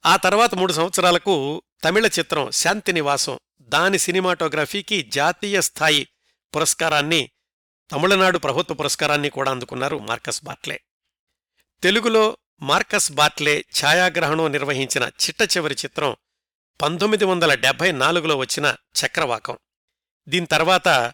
[0.05, 6.07] ఆ తర్వాత మూడు సంవత్సరాలకు తమిళ చిత్రం శాంతి నివాసం దాని సినిమాటోగ్రఫీకి జాతీయ స్థాయి
[6.55, 7.29] పురస్కారాన్ని
[7.91, 10.81] తమిళనాడు ప్రభుత్వ పురస్కారాన్ని కూడా అందుకున్నారు మార్కస్ బాట్లే.
[11.83, 16.15] తెలుగులో మార్కస్ బాట్లే ఛాయాగ్రహణం నిర్వహించిన చిట్ట చివరి చిత్రం
[16.81, 18.75] పంతొమ్మిది వందల డెబ్బై నాలుగులో వచ్చిన
[19.05, 19.57] చక్రవాకం.
[20.27, 21.13] దీని తర్వాత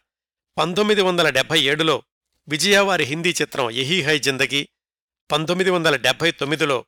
[0.58, 2.04] పంతొమ్మిది వందల డెబ్భై ఏడులో
[2.48, 4.68] విజయవారి హిందీ చిత్రం యహీ హై జిందగీ
[5.32, 6.86] పంతొమ్మిది వందల డెబ్భై తొమ్మిదిలో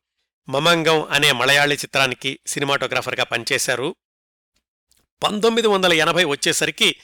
[0.50, 3.96] మమంగం అనే మలయాళీ చిత్రానికి సినిమాటోగ్రాఫర్గా పనిచేశారు.
[5.24, 6.96] పంతొమ్మిది వందల ఎనభై వచ్చేసరికి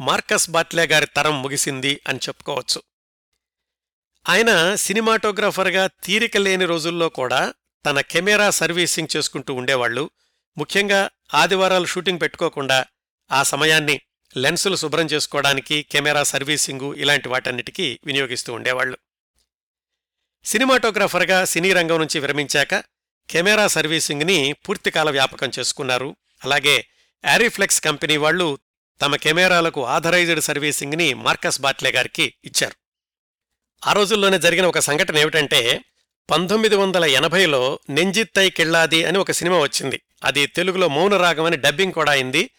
[0.00, 2.82] మార్కస్ బాట్లే గారి తరం ముగిసింది అని చెప్పుకోవచ్చు.
[4.28, 7.54] ఆయన సినిమాటోగ్రాఫర్గా తీరిక లేని రోజుల్లో కూడా
[7.86, 10.10] తన కెమెరా సర్వీసింగ్ చేసుకుంటూ ఉండేవాళ్ళు
[10.58, 12.84] ముఖ్యంగా ఆదివారాలు షూటింగ్ పెట్టుకోకుండా
[13.32, 14.00] ఆ సమయాన్ని
[14.36, 18.98] లెన్సులు శుభ్రం చేసుకోవడానికి కెమెరా సర్వీసింగు ఇలాంటి వాటన్నిటికీ వినియోగిస్తూ ఉండేవాళ్ళు
[20.44, 22.84] సినిమాటోగ్రాఫర్గా సినీ రంగం నుంచి విరమించాక
[23.30, 26.16] కెమెరా సర్వీసింగ్ని పూర్తికాల వ్యాపకం చేసుకున్నారు.
[26.44, 26.86] అలాగే
[27.24, 28.58] యారీఫ్లెక్స్ కంపెనీ వాళ్ళు
[29.02, 32.74] తమ కెమెరాలకు ఆథరైజ్డ్ సర్వీసింగ్ని మార్కస్ బాట్లే గారికి ఇచ్చారు.
[33.86, 35.80] ఆ రోజుల్లోనే జరిగిన ఒక సంఘటన ఏమిటంటే
[36.30, 40.02] పంతొమ్మిది వందల ఎనభైలో నెంజిత్తై కెళ్ళాది అని ఒక సినిమా వచ్చింది.
[40.24, 42.50] అది తెలుగులో మౌనరాగం అని డబ్బింగ్ కూడా అయింది.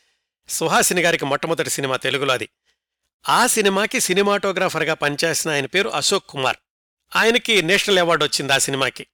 [0.49, 2.49] సుహాసిని గారికి మొట్టమొదటి సినిమా తెలుగులో అది
[3.29, 6.57] ఆ సినిమాకి సినిమాటోగ్రాఫర్గా పనిచేసిన ఆయన పేరు అశోక్ కుమార్.
[7.15, 9.07] ఆయనకి నేషనల్ అవార్డు వచ్చింది ఆ సినిమాకి.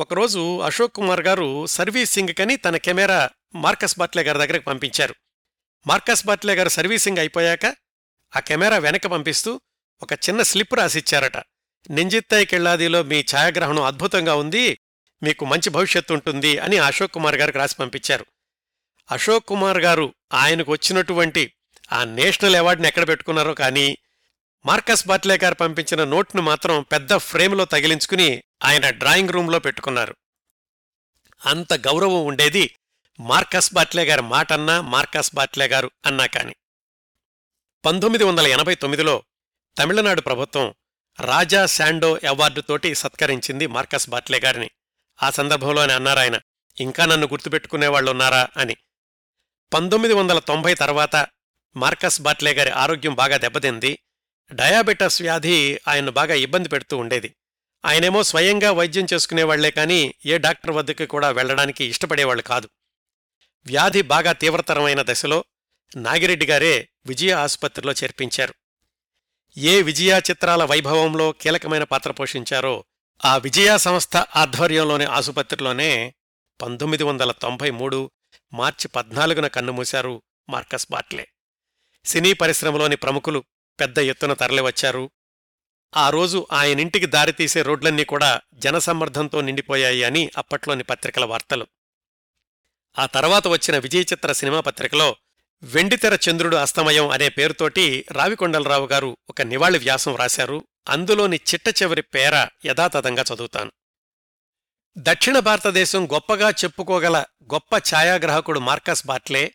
[0.00, 5.14] ఒకరోజు అశోక్ కుమార్ గారు సర్వీసింగ్ కని తన కెమెరా మార్కస్ బాట్లే గారి దగ్గరకు పంపించారు.
[5.86, 7.66] మార్కస్ బాట్లే గారు సర్వీసింగ్ అయిపోయాక
[8.36, 9.60] ఆ కెమెరా వెనక పంపిస్తూ
[10.02, 11.36] ఒక చిన్న స్లిప్ రాసిచ్చారట.
[11.90, 14.78] నెంజిత్తాయికెళ్ళాదిలో మీ ఛాయాగ్రహణం అద్భుతంగా ఉంది
[15.22, 18.26] మీకు మంచి భవిష్యత్తు ఉంటుంది అని అశోక్ కుమార్ గారికి రాసి పంపించారు.
[19.10, 21.52] అశోక్ కుమార్ గారు ఆయనకు వచ్చినటువంటి
[21.92, 23.98] ఆ నేషనల్ అవార్డుని ఎక్కడ పెట్టుకున్నారో కానీ
[24.66, 30.16] మార్కస్ బాట్లే గారు పంపించిన నోట్ను మాత్రం పెద్ద ఫ్రేమ్లో తగిలించుకుని ఆయన డ్రాయింగ్ రూంలో పెట్టుకున్నారు.
[31.46, 32.74] అంత గౌరవం ఉండేది
[33.20, 36.54] మార్కస్ బాట్లే గారి మాటన్నా మార్కస్ బాట్లే గారు అన్నా కాని.
[37.84, 39.22] పంతొమ్మిది వందల ఎనభై తొమ్మిదిలో
[39.78, 40.74] తమిళనాడు ప్రభుత్వం
[41.20, 44.70] రాజా శాండో అవార్డుతోటి సత్కరించింది మార్కస్ బాట్లే గారిని.
[45.22, 46.40] ఆ సందర్భంలోనే అన్నారాయన
[46.80, 48.76] ఇంకా నన్ను గుర్తుపెట్టుకునేవాళ్ళున్నారా అని.
[49.72, 51.26] పంతొమ్మిది వందల తొంభై తర్వాత
[51.76, 53.98] మార్కస్ బాట్లే గారి ఆరోగ్యం బాగా దెబ్బతింది.
[54.52, 57.34] డయాబెటస్ వ్యాధి ఆయన్ను బాగా ఇబ్బంది పెడుతూ ఉండేది.
[57.84, 62.68] ఆయనేమో స్వయంగా వైద్యం చేసుకునేవాళ్ళే కానీ ఏ డాక్టర్ వద్దకు కూడా వెళ్ళడానికి ఇష్టపడేవాళ్ళు కాదు.
[63.66, 65.44] వ్యాధి బాగా తీవ్రతరమైన దశలో
[65.96, 68.54] నాగిరెడ్డి గారే విజయ ఆసుపత్రిలో చేర్పించారు.
[69.58, 72.84] ఏ విజయ చిత్రాల వైభవంలో కీలకమైన పాత్ర పోషించారో
[73.24, 76.14] ఆ విజయ సంస్థ ఆధ్వర్యంలోని ఆసుపత్రిలోనే
[76.62, 78.10] పంతొమ్మిది వందల తొంభై మూడు
[78.52, 81.28] మార్చి పద్నాలుగున కన్నుమూశారు మార్కస్ బాట్లే.
[82.04, 83.44] సినీ పరిశ్రమలోని ప్రముఖులు
[83.80, 85.10] పెద్ద ఎత్తున తరలివచ్చారు.
[85.96, 91.66] ఆ రోజు ఆయనింటికి దారితీసే రోడ్లన్నీ కూడా జనసమ్మర్ధంతో నిండిపోయాయి అని అప్పట్లోని పత్రికల వార్తలు.
[92.98, 95.16] ఆ తర్వాత వచ్చిన విజయ చిత్ర సినిమా పత్రికలో
[95.62, 102.46] వెండితెర చంద్రుడు అస్తమయం అనే పేరుతోటి రావికొండలరావు గారు ఒక నివాళి వ్యాసం రాశారు అందులోని చిట్ట చివరి పేర
[102.66, 103.72] యథాతథంగా చదువుతాను.
[104.98, 109.54] దక్షిణ భారతదేశం గొప్పగా చెప్పుకోగల గొప్ప ఛాయాగ్రాహకుడు మార్కస్ బాట్లే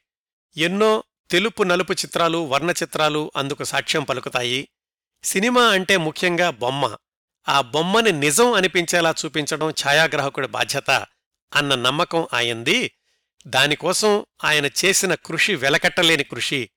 [0.58, 4.70] ఎన్నో తెలుపు నలుపు చిత్రాలు వర్ణ చిత్రాలు అందుకు సాక్ష్యం పలుకుతాయి.
[5.24, 6.98] సినిమా అంటే ముఖ్యంగా బొమ్మ.
[7.50, 10.92] ఆ బొమ్మని నిజం అనిపించేలా చూపించడం ఛాయాగ్రాహకుడి బాధ్యత
[11.56, 12.92] అన్న నమ్మకం ఆయంది
[13.48, 16.70] దానికోసం ఆయన చేసిన కృషి వెలకట్టలేని కృషి.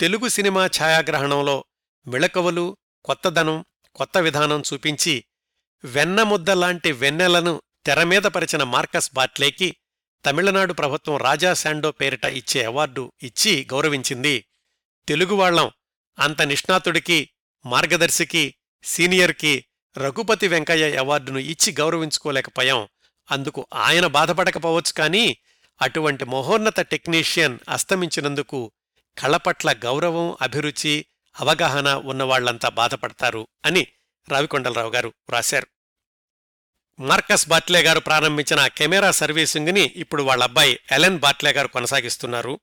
[0.00, 1.64] తెలుగు సినిమా ఛాయాగ్రహణంలో
[2.06, 3.64] మిళకవలు కొత్తదనం
[3.94, 5.24] కొత్త విధానం చూపించి
[5.84, 9.76] వెన్నముద్దలాంటి వెన్నెలను తెరమీద పరిచిన మార్కస్ బాట్లేకి
[10.26, 14.44] తమిళనాడు ప్రభుత్వం రాజా శాండో పేరిట ఇచ్చే అవార్డు ఇచ్చి గౌరవించింది.
[15.08, 15.70] తెలుగువాళ్ళం
[16.18, 17.30] అంత నిష్ణాతుడికి
[17.66, 18.54] మార్గదర్శికి
[18.84, 19.64] సీనియర్కి
[19.98, 22.88] రఘుపతి వెంకయ్య అవార్డును ఇచ్చి గౌరవించుకోలేకపోయాం.
[23.30, 25.36] అందుకు ఆయన బాధపడకపోవచ్చు కానీ
[25.82, 28.72] అటువంటి మహోన్నత టెక్నీషియన్ అస్తమించినందుకు
[29.18, 31.06] కళపట్ల గౌరవం అభిరుచి
[31.40, 33.86] అవగాహన ఉన్నవాళ్ళంతా బాధపడతారు అని
[34.28, 35.66] రావికొండలరావు గారు రాశారు.
[36.98, 42.60] మార్కస్ బాట్లే గారు ప్రారంభించిన కెమెరా సర్వీసింగ్ని ఇప్పుడు వాళ్ళ అబ్బాయి ఎలెన్ బాట్లే గారు కొనసాగిస్తున్నారు.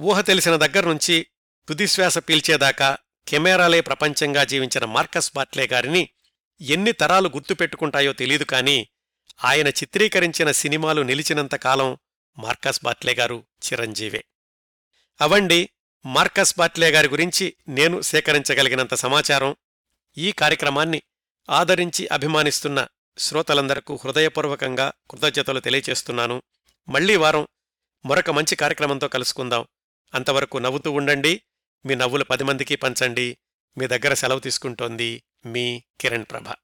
[0.00, 1.26] ఊహ తెలిసిన దగ్గర నుంచి
[1.68, 2.98] తుదిశ్వాస పీల్చేదాకా
[3.28, 6.08] కెమెరాలే ప్రపంచంగా జీవించిన మార్కస్ బాట్లే గారిని
[6.60, 8.88] ఎన్ని తరాలు గుర్తుపెట్టుకుంటాయో తెలీదు కానీ
[9.44, 11.98] ఆయన చిత్రీకరించిన సినిమాలు నిలిచినంతకాలం
[12.38, 14.24] మార్కస్ బాట్లే గారు చిరంజీవే.
[15.20, 15.68] అవండి
[16.06, 19.56] మార్కస్ బాట్లే గారి గురించి నేను సేకరించగలిగినంత సమాచారం.
[20.18, 21.02] ఈ కార్యక్రమాన్ని
[21.50, 22.86] ఆదరించి అభిమానిస్తున్న
[23.18, 26.42] శ్రోతలందరకు హృదయపూర్వకంగా కృతజ్ఞతలు తెలియచేస్తున్నాను.
[26.88, 27.46] మళ్ళీ వారం
[28.06, 29.66] మరొక మంచి కార్యక్రమంతో కలుసుకుందాం.
[30.14, 31.42] అంతవరకు నవ్వుతూ ఉండండి.
[31.86, 33.38] మీ నవ్వులు పది మందికి పంచండి.
[33.78, 36.54] మీ దగ్గర సెలవు తీసుకుంటోంది మీ కిరణ్ ప్రభ.